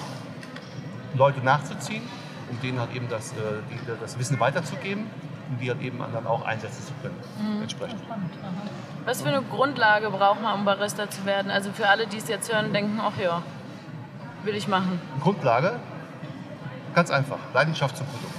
Leute 1.16 1.42
nachzuziehen, 1.42 2.04
um 2.50 2.60
denen 2.62 2.80
halt 2.80 2.96
eben 2.96 3.10
das, 3.10 3.32
äh, 3.34 3.36
das 4.00 4.18
Wissen 4.18 4.40
weiterzugeben, 4.40 5.08
um 5.50 5.60
die 5.60 5.68
eben 5.68 6.00
dann 6.14 6.28
auch 6.28 6.46
einsetzen 6.46 6.86
zu 6.86 6.94
können. 7.02 7.16
Entsprechend. 7.62 8.00
Spannend. 8.02 8.32
Aha. 8.42 8.70
Was 9.06 9.22
für 9.22 9.30
eine 9.30 9.42
Grundlage 9.42 10.10
braucht 10.10 10.42
man, 10.42 10.60
um 10.60 10.66
Barista 10.66 11.10
zu 11.10 11.26
werden? 11.26 11.50
Also 11.50 11.72
für 11.72 11.88
alle, 11.88 12.08
die 12.08 12.18
es 12.18 12.28
jetzt 12.28 12.54
hören, 12.54 12.74
denken, 12.74 13.00
ach 13.02 13.18
ja, 13.18 13.42
will 14.44 14.56
ich 14.56 14.68
machen. 14.68 15.00
Grundlage, 15.22 15.80
ganz 16.94 17.10
einfach, 17.10 17.38
Leidenschaft 17.54 17.96
zum 17.96 18.06
Produkt. 18.08 18.34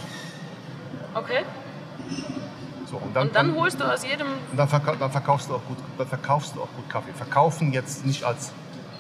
Okay? 1.14 1.44
So, 2.90 2.96
und 2.96 3.16
Und 3.16 3.34
dann 3.34 3.54
holst 3.54 3.80
du 3.80 3.84
aus 3.84 4.04
jedem 4.04 4.26
Und 4.50 4.56
dann, 4.58 4.68
dann, 4.98 5.10
verkaufst 5.10 5.48
du 5.48 5.54
auch 5.54 5.64
gut, 5.66 5.78
dann 5.96 6.06
verkaufst 6.06 6.54
du 6.54 6.62
auch 6.62 6.68
gut 6.76 6.88
Kaffee. 6.88 7.12
Verkaufen 7.12 7.72
jetzt 7.72 8.04
nicht 8.04 8.24
als 8.24 8.52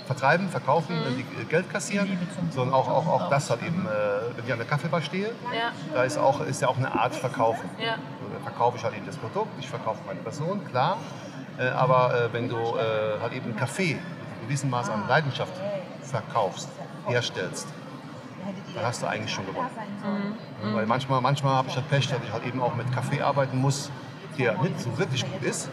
vertreiben, 0.08 0.48
verkaufen, 0.48 0.96
die, 1.16 1.20
äh, 1.40 1.44
Geld 1.44 1.70
kassieren, 1.70 2.18
sondern 2.50 2.74
auch, 2.74 2.88
auch, 2.88 3.06
auch 3.06 3.28
das 3.30 3.50
halt 3.50 3.62
eben, 3.62 3.86
äh, 3.86 4.36
wenn 4.36 4.44
ich 4.46 4.52
an 4.52 4.58
der 4.58 4.66
Kaffeebar 4.66 5.02
stehe, 5.02 5.28
Ja, 5.54 5.70
da 5.94 6.02
ist, 6.02 6.18
auch, 6.18 6.40
ist 6.40 6.62
ja 6.62 6.68
auch 6.68 6.78
eine 6.78 6.90
Art 6.92 7.14
Verkaufen. 7.14 7.68
ja. 7.78 7.96
So, 8.20 8.32
dann 8.32 8.42
verkaufe 8.42 8.78
ich 8.78 8.84
halt 8.84 8.96
eben 8.96 9.06
das 9.06 9.16
Produkt, 9.18 9.50
ich 9.60 9.68
verkaufe 9.68 10.00
meine 10.06 10.20
Person, 10.20 10.64
klar. 10.70 10.96
Äh, 11.58 11.68
aber 11.68 12.30
wenn 12.32 12.48
du 12.48 12.56
halt 13.22 13.32
eben 13.32 13.54
Kaffee 13.56 13.94
mit 13.94 14.02
einem 14.02 14.46
gewissen 14.46 14.70
Maß 14.70 14.88
an 14.90 15.06
Leidenschaft 15.08 15.52
verkaufst, 16.02 16.68
herstellst, 17.06 17.68
dann 18.74 18.84
hast 18.84 19.02
du 19.02 19.06
eigentlich 19.06 19.32
schon 19.32 19.46
gewonnen. 19.46 19.68
Mhm. 20.62 20.74
Weil 20.74 20.86
manchmal, 20.86 21.20
manchmal 21.20 21.54
habe 21.56 21.68
ich 21.68 21.76
halt 21.76 21.88
Pech, 21.90 22.08
dass 22.08 22.18
ich 22.24 22.32
halt 22.32 22.46
eben 22.46 22.62
auch 22.62 22.74
mit 22.74 22.90
Kaffee 22.92 23.20
arbeiten 23.20 23.58
muss, 23.58 23.90
der 24.38 24.54
nicht 24.62 24.80
so 24.80 24.96
wirklich 24.96 25.24
gut 25.30 25.42
ist. 25.42 25.68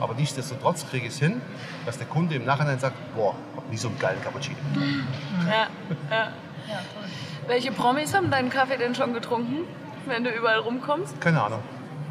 Aber 0.00 0.14
nichtsdestotrotz 0.14 0.88
kriege 0.88 1.06
ich 1.06 1.12
es 1.12 1.18
hin, 1.18 1.40
dass 1.86 1.98
der 1.98 2.06
Kunde 2.06 2.34
im 2.34 2.44
Nachhinein 2.44 2.78
sagt, 2.78 2.96
boah, 3.14 3.34
hab 3.56 3.68
nie 3.70 3.76
so 3.76 3.88
einen 3.88 3.98
geilen 3.98 4.22
Cappuccino. 4.22 4.56
ja, 5.48 5.66
ja. 6.10 6.32
Ja, 6.68 6.76
toll. 6.92 7.08
Welche 7.46 7.72
Promis 7.72 8.14
haben 8.14 8.30
deinen 8.30 8.50
Kaffee 8.50 8.76
denn 8.76 8.94
schon 8.94 9.14
getrunken, 9.14 9.64
wenn 10.06 10.22
du 10.22 10.30
überall 10.30 10.58
rumkommst? 10.58 11.18
Keine 11.20 11.42
Ahnung. 11.42 11.62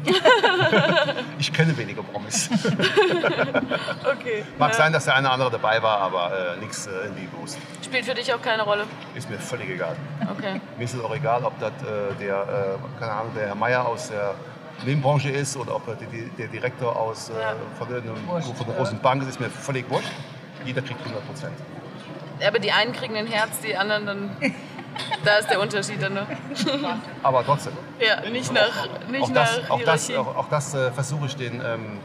ich 1.38 1.52
kenne 1.52 1.76
wenige 1.76 2.02
Promis. 2.02 2.50
Okay. 4.04 4.44
Mag 4.58 4.70
ja. 4.72 4.76
sein, 4.76 4.92
dass 4.92 5.04
der 5.04 5.14
eine 5.16 5.26
oder 5.26 5.34
andere 5.34 5.50
dabei 5.50 5.82
war, 5.82 5.98
aber 5.98 6.54
äh, 6.56 6.60
nichts 6.60 6.86
äh, 6.86 6.90
irgendwie 7.04 7.26
bewusst. 7.26 7.58
Spielt 7.84 8.04
für 8.04 8.14
dich 8.14 8.32
auch 8.32 8.40
keine 8.40 8.62
Rolle. 8.62 8.84
Ist 9.14 9.28
mir 9.28 9.38
völlig 9.38 9.70
egal. 9.70 9.96
Okay. 10.30 10.60
Mir 10.76 10.84
ist 10.84 10.94
es 10.94 11.02
auch 11.02 11.14
egal, 11.14 11.44
ob 11.44 11.58
das 11.60 11.72
äh, 11.82 12.14
der, 12.20 12.42
äh, 12.42 12.98
keine 12.98 13.12
Ahnung, 13.12 13.32
der 13.36 13.48
Herr 13.48 13.54
Meier 13.54 13.86
aus 13.86 14.08
der 14.08 14.34
Nebenbranche 14.84 15.30
ist 15.30 15.56
oder 15.56 15.74
ob 15.76 15.88
er 15.88 15.94
die, 15.96 16.06
die, 16.06 16.30
der 16.38 16.48
Direktor 16.48 16.94
aus, 16.96 17.30
äh, 17.30 17.32
Ja. 17.40 17.54
von, 17.78 17.88
der, 17.88 18.02
Wurscht, 18.26 18.54
von 18.56 18.66
der 18.66 18.76
großen 18.76 18.98
Bank 19.00 19.22
ist, 19.22 19.28
ist 19.30 19.40
mir 19.40 19.50
völlig 19.50 19.88
wurscht. 19.90 20.10
Jeder 20.64 20.82
kriegt 20.82 21.00
100 21.00 21.26
Prozent. 21.26 21.52
Aber 22.46 22.58
die 22.58 22.70
einen 22.72 22.92
kriegen 22.92 23.16
ein 23.16 23.26
Herz, 23.26 23.60
die 23.64 23.76
anderen 23.76 24.06
dann. 24.06 24.30
Da 25.24 25.36
ist 25.36 25.48
der 25.48 25.60
Unterschied 25.60 26.02
dann. 26.02 26.14
Ne? 26.14 26.26
Aber 27.22 27.44
trotzdem. 27.44 27.72
Ja, 28.00 28.28
nicht 28.28 28.52
nach, 28.52 28.88
nicht 29.08 29.22
auch 29.22 29.30
das, 29.30 29.60
nach 29.62 29.70
auch 29.70 29.82
das, 29.84 30.10
auch, 30.10 30.36
auch 30.36 30.48
das 30.48 30.74
äh, 30.74 30.90
versuche 30.90 31.26
ich 31.26 31.36
den, 31.36 31.62
ähm, 31.64 31.98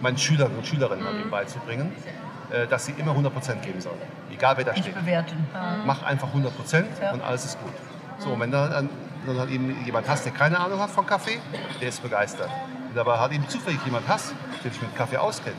meinen 0.00 0.16
Schülern 0.16 0.52
und 0.54 0.64
Schülerinnen 0.64 1.24
Mhm. 1.26 1.30
beizubringen, 1.30 1.92
äh, 2.52 2.68
dass 2.68 2.86
sie 2.86 2.92
immer 2.98 3.10
100 3.12 3.32
Prozent 3.34 3.62
geben 3.62 3.80
sollen. 3.80 3.98
Egal 4.32 4.56
wer 4.58 4.64
da 4.64 4.72
Nicht 4.72 4.82
steht. 4.84 4.94
bewerten. 4.94 5.44
Mach 5.84 6.04
einfach 6.04 6.28
100 6.28 6.56
Prozent 6.56 6.86
Ja. 7.02 7.12
und 7.14 7.22
alles 7.22 7.46
ist 7.46 7.58
gut. 7.60 7.72
So, 8.18 8.30
und 8.30 8.38
wenn 8.40 8.52
du 9.26 9.34
dann, 9.34 9.48
eben 9.50 9.84
jemand 9.84 10.08
hast, 10.08 10.24
der 10.24 10.32
keine 10.32 10.58
Ahnung 10.58 10.80
hat 10.80 10.90
von 10.90 11.06
Kaffee, 11.06 11.38
der 11.80 11.88
ist 11.88 12.02
begeistert. 12.02 12.50
Wenn 12.86 12.94
du 12.94 13.00
aber 13.00 13.20
halt 13.20 13.32
eben 13.32 13.48
zufällig 13.48 13.80
jemand 13.84 14.08
hast, 14.08 14.32
der 14.64 14.70
sich 14.70 14.80
mit 14.80 14.94
Kaffee 14.96 15.16
auskennt 15.18 15.56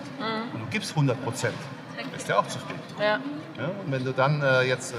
und 0.53 0.59
du 0.61 0.65
gibst 0.67 0.91
100 0.91 1.23
Prozent, 1.23 1.55
ist 2.15 2.27
der 2.27 2.39
auch 2.39 2.47
zufrieden. 2.47 2.79
Ja. 2.99 3.19
Ja, 3.57 3.69
und 3.83 3.91
wenn 3.91 4.03
du 4.05 4.13
dann 4.13 4.41
äh, 4.41 4.61
jetzt, 4.63 4.93
äh, 4.93 4.95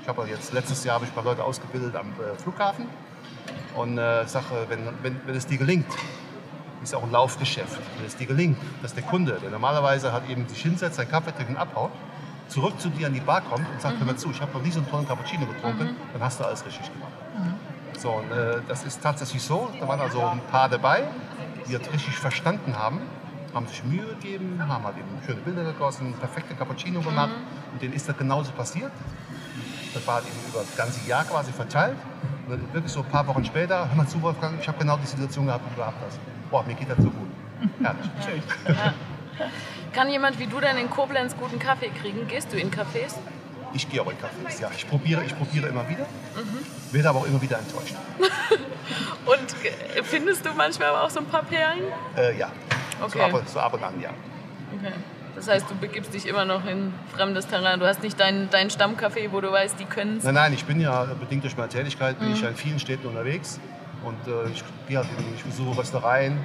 ich 0.00 0.08
habe 0.08 0.26
jetzt 0.26 0.52
letztes 0.52 0.82
Jahr 0.84 0.94
habe 0.94 1.04
ich 1.04 1.10
ein 1.10 1.14
paar 1.14 1.24
Leute 1.24 1.44
ausgebildet 1.44 1.94
am 1.94 2.08
äh, 2.12 2.36
Flughafen 2.38 2.86
und 3.74 3.98
äh, 3.98 4.26
sage, 4.26 4.46
wenn, 4.68 4.80
wenn, 5.02 5.20
wenn 5.26 5.34
es 5.34 5.46
dir 5.46 5.58
gelingt, 5.58 5.86
ist 6.82 6.94
auch 6.94 7.02
ein 7.02 7.12
Laufgeschäft, 7.12 7.78
wenn 7.98 8.06
es 8.06 8.16
dir 8.16 8.26
gelingt, 8.26 8.58
dass 8.82 8.94
der 8.94 9.02
Kunde, 9.02 9.38
der 9.42 9.50
normalerweise 9.50 10.12
halt 10.12 10.28
eben 10.28 10.48
sich 10.48 10.62
hinsetzt, 10.62 10.96
seinen 10.96 11.10
Kaffee 11.10 11.32
trinkt 11.32 11.50
und 11.50 11.56
abhaut, 11.58 11.92
zurück 12.48 12.80
zu 12.80 12.88
dir 12.88 13.06
an 13.06 13.14
die 13.14 13.20
Bar 13.20 13.42
kommt 13.42 13.68
und 13.68 13.80
sagt, 13.80 13.98
hör 13.98 14.06
mal 14.06 14.16
zu, 14.16 14.30
ich 14.30 14.40
habe 14.40 14.52
noch 14.52 14.62
nie 14.62 14.70
so 14.70 14.80
einen 14.80 14.90
tollen 14.90 15.06
Cappuccino 15.06 15.46
getrunken, 15.46 15.96
dann 16.12 16.22
hast 16.22 16.40
du 16.40 16.44
alles 16.44 16.64
richtig 16.64 16.92
gemacht. 16.92 17.12
So, 17.98 18.10
und 18.10 18.30
äh, 18.30 18.60
das 18.68 18.84
ist 18.84 19.02
tatsächlich 19.02 19.42
so. 19.42 19.70
Da 19.78 19.86
waren 19.86 20.00
also 20.00 20.20
ein 20.24 20.40
paar 20.50 20.68
dabei, 20.68 21.04
die 21.66 21.72
das 21.72 21.92
richtig 21.92 22.16
verstanden 22.16 22.76
haben, 22.76 23.00
haben 23.54 23.66
sich 23.66 23.84
Mühe 23.84 24.06
gegeben, 24.06 24.60
haben 24.66 24.84
halt 24.84 24.96
eben 24.96 25.22
schöne 25.24 25.40
Bilder 25.42 25.64
gegossen, 25.64 26.14
perfekte 26.14 26.54
Cappuccino 26.54 27.00
gemacht. 27.00 27.32
Und 27.72 27.82
denen 27.82 27.94
ist 27.94 28.08
das 28.08 28.16
genauso 28.16 28.52
passiert. 28.52 28.90
Das 29.94 30.06
war 30.06 30.16
halt 30.16 30.24
eben 30.26 30.48
über 30.48 30.60
das 30.60 30.76
ganze 30.76 31.06
Jahr 31.08 31.24
quasi 31.24 31.52
verteilt. 31.52 31.96
Und 32.46 32.52
dann 32.52 32.74
wirklich 32.74 32.92
so 32.92 33.00
ein 33.00 33.06
paar 33.06 33.26
Wochen 33.26 33.44
später, 33.44 33.88
hör 33.88 33.94
mal 33.94 34.06
zu, 34.06 34.20
Wolfgang, 34.22 34.58
ich 34.60 34.66
habe 34.66 34.78
genau 34.78 34.96
die 34.96 35.06
Situation 35.06 35.46
gehabt, 35.46 35.64
die 35.66 35.74
du 35.74 35.76
gehabt 35.76 35.98
hast. 36.04 36.18
Boah, 36.50 36.64
mir 36.64 36.74
geht 36.74 36.90
das 36.90 36.98
so 36.98 37.10
gut. 37.10 37.28
Herrlich. 37.82 38.42
Kann 39.92 40.08
jemand 40.08 40.38
wie 40.38 40.46
du 40.46 40.58
denn 40.58 40.78
in 40.78 40.90
Koblenz 40.90 41.36
guten 41.36 41.58
Kaffee 41.58 41.90
kriegen? 41.90 42.26
Gehst 42.26 42.52
du 42.52 42.56
in 42.56 42.70
Cafés? 42.70 43.14
Ich 43.74 43.88
gehe 43.88 44.02
auch 44.02 44.10
in 44.10 44.16
Cafés, 44.16 44.60
ja. 44.60 44.70
Ich 44.76 44.88
probiere, 44.88 45.24
ich 45.24 45.36
probiere 45.36 45.68
immer 45.68 45.88
wieder, 45.88 46.06
werde 46.90 47.08
aber 47.08 47.20
auch 47.20 47.26
immer 47.26 47.40
wieder 47.40 47.58
enttäuscht. 47.58 47.94
Und 49.24 49.64
äh, 49.64 50.02
findest 50.02 50.44
du 50.44 50.50
manchmal 50.54 50.88
aber 50.88 51.04
auch 51.04 51.10
so 51.10 51.20
ein 51.20 51.26
paar 51.26 51.44
Perlen? 51.44 51.84
Äh, 52.16 52.36
ja, 52.38 52.50
so, 53.00 53.06
Okay. 53.06 53.20
ab, 53.22 53.42
so 53.46 53.60
ab 53.60 53.72
und 53.74 53.82
an, 53.82 54.00
ja. 54.00 54.10
Okay. 54.78 54.92
Das 55.34 55.48
heißt, 55.48 55.70
du 55.70 55.74
begibst 55.76 56.12
dich 56.12 56.26
immer 56.26 56.44
noch 56.44 56.66
in 56.66 56.92
fremdes 57.16 57.46
Terrain. 57.46 57.80
Du 57.80 57.86
hast 57.86 58.02
nicht 58.02 58.20
deinen 58.20 58.50
dein 58.50 58.68
Stammcafé, 58.68 59.32
wo 59.32 59.40
du 59.40 59.50
weißt, 59.50 59.80
die 59.80 59.86
können 59.86 60.18
es. 60.18 60.24
Nein, 60.24 60.34
nein, 60.34 60.52
ich 60.52 60.64
bin 60.66 60.80
ja 60.80 61.04
bedingt 61.04 61.42
durch 61.44 61.56
meine 61.56 61.68
Tätigkeit, 61.70 62.18
bin 62.18 62.28
Mhm. 62.28 62.34
ich 62.34 62.42
ja 62.42 62.48
in 62.48 62.56
vielen 62.56 62.78
Städten 62.78 63.06
unterwegs. 63.06 63.58
Und 64.04 64.18
äh, 64.26 64.50
ich, 64.52 64.62
gehe 64.88 64.98
halt 64.98 65.08
in, 65.16 65.34
ich 65.34 65.42
besuche 65.44 65.78
Röstereien, 65.78 66.36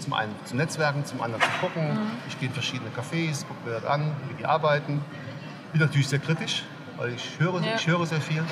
zum 0.00 0.12
einen 0.12 0.34
zum 0.44 0.58
Netzwerken, 0.58 1.04
zum 1.06 1.22
anderen 1.22 1.42
zu 1.42 1.48
gucken. 1.60 1.94
Mhm. 1.94 1.98
Ich 2.28 2.38
gehe 2.38 2.48
in 2.48 2.54
verschiedene 2.54 2.90
Cafés, 2.90 3.46
gucke 3.46 3.66
mir 3.68 3.74
das 3.80 3.84
an, 3.86 4.12
wie 4.28 4.34
die 4.34 4.44
arbeiten. 4.44 5.00
Bin 5.74 5.80
natürlich 5.82 6.06
sehr 6.06 6.20
kritisch, 6.20 6.62
weil 6.96 7.14
ich 7.14 7.30
höre, 7.40 7.60
Ja. 7.60 7.74
ich 7.74 7.84
höre 7.88 8.06
sehr 8.06 8.20
viel. 8.20 8.44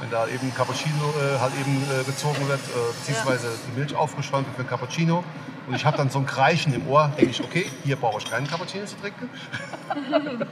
Wenn 0.00 0.10
da 0.10 0.26
eben 0.26 0.52
Cappuccino 0.52 1.14
äh, 1.22 1.38
halt 1.38 1.52
eben 1.60 1.76
äh, 1.84 2.02
gezogen 2.02 2.48
wird, 2.48 2.58
äh, 2.58 2.92
beziehungsweise 2.98 3.46
die 3.68 3.78
Milch 3.78 3.94
aufgeschäumt 3.94 4.48
wird 4.48 4.56
für 4.56 4.62
ein 4.62 4.68
Cappuccino. 4.68 5.22
Und 5.68 5.76
ich 5.76 5.84
habe 5.84 5.96
dann 5.96 6.10
so 6.10 6.18
ein 6.18 6.26
Kreischen 6.26 6.74
im 6.74 6.88
Ohr, 6.88 7.08
denke 7.16 7.30
ich, 7.30 7.40
okay, 7.40 7.70
hier 7.84 7.94
brauche 7.94 8.18
ich 8.18 8.28
keinen 8.28 8.48
Cappuccino 8.48 8.84
zu 8.84 8.96
trinken. 8.96 9.30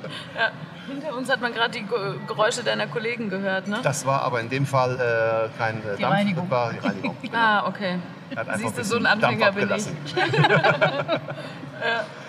Hinter 0.86 1.16
uns 1.16 1.28
hat 1.28 1.40
man 1.40 1.52
gerade 1.52 1.72
die 1.72 1.82
Ge- 1.82 2.14
Geräusche 2.28 2.62
deiner 2.62 2.86
Kollegen 2.86 3.28
gehört, 3.28 3.66
ne? 3.66 3.80
Das 3.82 4.06
war 4.06 4.22
aber 4.22 4.40
in 4.40 4.48
dem 4.50 4.66
Fall 4.66 4.94
äh, 4.94 5.58
kein 5.58 5.78
äh, 5.78 5.96
Die 5.96 6.02
Dampf, 6.02 6.14
Reinigung. 6.14 6.48
das 6.48 6.56
war 6.58 6.72
die 6.72 6.78
Reinigung. 6.78 7.16
Genau. 7.20 7.36
Ah, 7.36 7.66
okay. 7.66 7.98
Hat 8.36 8.48
einfach 8.48 8.70
Siehst 8.70 8.76
du, 8.76 8.80
ein 8.82 8.84
so 8.84 8.96
ein 8.98 9.06
Anfänger 9.06 9.50
Dampf 9.50 9.58
bin 9.58 9.68
ich. 9.76 9.86
abgelassen. 10.14 11.20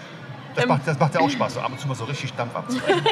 Das, 0.59 0.63
Ähm, 0.63 0.69
macht, 0.69 0.87
das 0.87 0.99
macht 0.99 1.15
ja 1.15 1.21
auch 1.21 1.29
Spaß, 1.37 1.53
so 1.55 1.59
ab 1.61 1.71
und 1.71 1.79
zu 1.79 1.87
mal 1.87 1.95
so 1.95 2.05
richtig 2.05 2.33
Dampf 2.33 2.55
abzuleiten. 2.55 3.01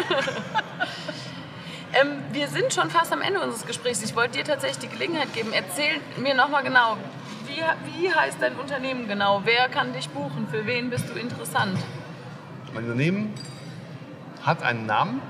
Ähm, 1.94 2.18
wir 2.34 2.48
sind 2.50 2.74
schon 2.74 2.90
fast 2.90 3.14
am 3.14 3.22
Ende 3.22 3.40
unseres 3.40 3.66
Gesprächs. 3.66 4.04
Ich 4.04 4.14
wollte 4.16 4.38
dir 4.38 4.44
tatsächlich 4.44 4.80
die 4.80 4.90
Gelegenheit 4.90 5.34
geben. 5.34 5.54
Erzähl 5.54 6.00
mir 6.18 6.36
nochmal 6.36 6.62
genau, 6.64 6.98
wie, 7.48 7.62
wie 8.02 8.14
heißt 8.14 8.38
dein 8.42 8.56
Unternehmen 8.56 9.08
genau? 9.08 9.42
Wer 9.46 9.70
kann 9.70 9.94
dich 9.94 10.10
buchen? 10.10 10.48
Für 10.52 10.66
wen 10.66 10.90
bist 10.90 11.10
du 11.10 11.14
interessant? 11.18 11.80
Mein 12.74 12.84
Unternehmen 12.84 13.34
hat 14.44 14.62
einen 14.64 14.86
Namen, 14.86 15.22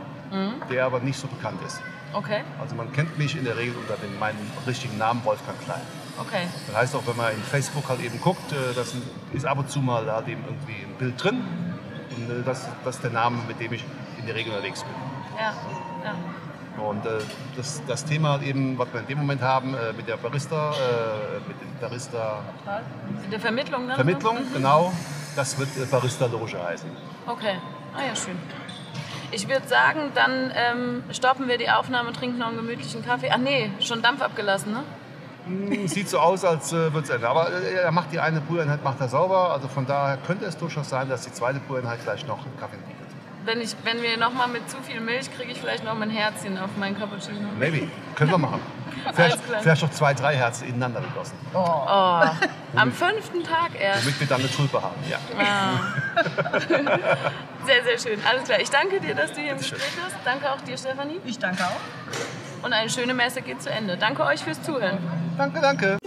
der 0.70 0.86
aber 0.86 1.00
nicht 1.00 1.18
so 1.20 1.28
bekannt 1.28 1.60
ist. 1.66 1.80
Okay, 2.14 2.42
Also 2.60 2.74
man 2.74 2.92
kennt 2.92 3.18
mich 3.20 3.38
in 3.38 3.46
der 3.46 3.56
Regel 3.56 3.76
unter 3.78 3.96
dem, 3.98 4.18
meinem 4.18 4.38
richtigen 4.66 4.98
Namen 4.98 5.24
Wolfgang 5.26 5.60
Klein. 5.64 5.82
okay. 6.20 6.48
Das 6.66 6.76
heißt 6.76 6.96
auch, 6.96 7.06
wenn 7.06 7.18
man 7.18 7.34
in 7.34 7.44
Facebook 7.44 7.88
halt 7.88 8.02
eben 8.02 8.20
guckt, 8.20 8.52
äh, 8.52 8.74
das 8.76 8.94
ist 9.34 9.46
ab 9.46 9.60
und 9.60 9.70
zu 9.70 9.80
mal 9.80 10.10
halt 10.12 10.28
eben 10.28 10.44
irgendwie 10.46 10.84
ein 10.86 10.96
Bild 10.98 11.22
drin. 11.24 11.44
Und 12.18 12.30
äh, 12.30 12.44
das, 12.44 12.68
das 12.84 12.96
ist 12.96 13.04
der 13.04 13.12
Name, 13.12 13.38
mit 13.48 13.60
dem 13.60 13.74
ich 13.74 13.84
in 14.20 14.26
der 14.26 14.36
Regel 14.36 14.52
unterwegs 14.54 14.84
bin. 14.84 14.92
Ja, 15.38 15.54
ja. 16.04 16.16
Und 16.84 17.06
äh, 17.06 17.10
das, 17.56 17.82
das 17.88 18.06
Thema 18.06 18.40
eben, 18.42 18.78
was 18.78 18.92
wir 18.94 19.00
in 19.02 19.08
dem 19.08 19.18
Moment 19.18 19.42
haben, 19.42 19.74
äh, 19.74 19.94
mit 19.94 20.08
der 20.08 20.18
Barista, 20.18 20.72
äh, 20.72 21.40
mit 21.48 21.60
dem 21.60 21.76
Barista 21.82 22.44
der 23.32 23.40
Vermittlung 23.40 23.88
dann? 23.88 23.96
Vermittlung, 23.96 24.36
Mhm. 24.36 24.54
genau, 24.54 24.94
das 25.36 25.58
wird 25.58 25.70
äh, 25.78 25.86
Barista 25.86 26.28
Loge 26.28 26.62
heißen. 26.64 26.90
Okay, 27.26 27.56
ah 27.96 28.06
ja, 28.08 28.16
schön. 28.16 28.38
Ich 29.32 29.48
würde 29.50 29.68
sagen, 29.68 30.12
dann 30.16 30.52
ähm, 30.56 31.04
stoppen 31.12 31.48
wir 31.48 31.58
die 31.58 31.70
Aufnahme, 31.70 32.14
trinken 32.14 32.38
noch 32.38 32.48
einen 32.48 32.58
gemütlichen 32.58 33.04
Kaffee. 33.04 33.30
Ach 33.34 33.38
nee, 33.38 33.72
schon 33.82 34.02
Dampf 34.02 34.22
abgelassen, 34.22 34.72
ne? 34.72 34.84
Hm, 35.48 35.88
Sieht 35.88 36.10
so 36.10 36.20
aus, 36.20 36.44
als 36.44 36.72
äh, 36.72 36.94
würde 36.94 37.02
es 37.02 37.10
enden. 37.10 37.26
Aber 37.26 37.50
äh, 37.52 37.74
er 37.84 37.92
macht 37.92 38.12
die 38.12 38.20
eine 38.20 38.42
Brüheinheit 38.42 38.84
macht 38.84 39.00
er 39.02 39.08
sauber. 39.08 39.52
Also 39.52 39.68
von 39.68 39.86
daher 39.86 40.18
könnte 40.18 40.46
es 40.46 40.58
durchaus 40.58 40.90
sein, 40.90 41.10
dass 41.10 41.22
die 41.22 41.32
zweite 41.34 41.60
Brüheinheit 41.60 42.04
gleich 42.04 42.26
noch 42.28 42.46
einen 42.46 42.58
Kaffee 42.60 42.78
bietet. 42.78 42.98
Wenn, 43.46 43.62
ich, 43.62 43.76
wenn 43.84 44.02
wir 44.02 44.18
nochmal 44.18 44.50
mit 44.50 44.70
zu 44.70 44.78
viel 44.86 45.00
Milch 45.00 45.34
kriege 45.34 45.52
ich 45.52 45.58
vielleicht 45.58 45.86
noch 45.86 45.96
mein 45.96 46.10
Herzchen 46.10 46.58
auf 46.58 46.70
meinen 46.78 47.00
Cappuccino. 47.00 47.48
Maybe. 47.58 47.88
Können 48.16 48.32
wir 48.32 48.38
machen. 48.38 48.60
Vielleicht, 49.14 49.38
vielleicht 49.62 49.84
noch 49.84 49.92
zwei, 49.92 50.14
drei 50.14 50.36
Herzen 50.36 50.68
ineinander 50.68 51.00
gegossen. 51.00 51.36
Oh. 51.54 51.60
Oh, 51.60 52.24
am 52.76 52.92
fünften 52.92 53.42
Tag 53.44 53.70
erst. 53.80 54.04
Damit 54.04 54.20
wir 54.20 54.28
dann 54.28 54.42
eine 54.42 54.52
Tulpe 54.52 54.82
haben. 54.82 54.96
Ja. 55.08 55.18
Ah. 55.40 55.80
Sehr, 57.66 57.84
sehr 57.84 58.00
schön. 58.00 58.20
Alles 58.26 58.44
klar. 58.46 58.60
Ich 58.62 58.70
danke 58.70 59.00
dir, 59.02 59.14
dass 59.14 59.34
du 59.34 59.42
hier 59.42 59.52
im. 59.52 59.58
Gespräch 59.58 59.82
warst. 60.02 60.16
Danke 60.24 60.50
auch 60.52 60.62
dir, 60.62 60.78
Stefanie. 60.78 61.20
Ich 61.26 61.38
danke 61.38 61.64
auch. 61.66 62.47
Und 62.64 62.74
eine 62.74 62.90
schöne 62.90 63.14
Messe 63.14 63.42
geht 63.42 63.62
zu 63.62 63.70
Ende. 63.70 63.98
Danke 63.98 64.24
euch 64.24 64.44
fürs 64.44 64.62
Zuhören. 64.62 65.00
Danke, 65.38 65.62
danke. 65.62 65.98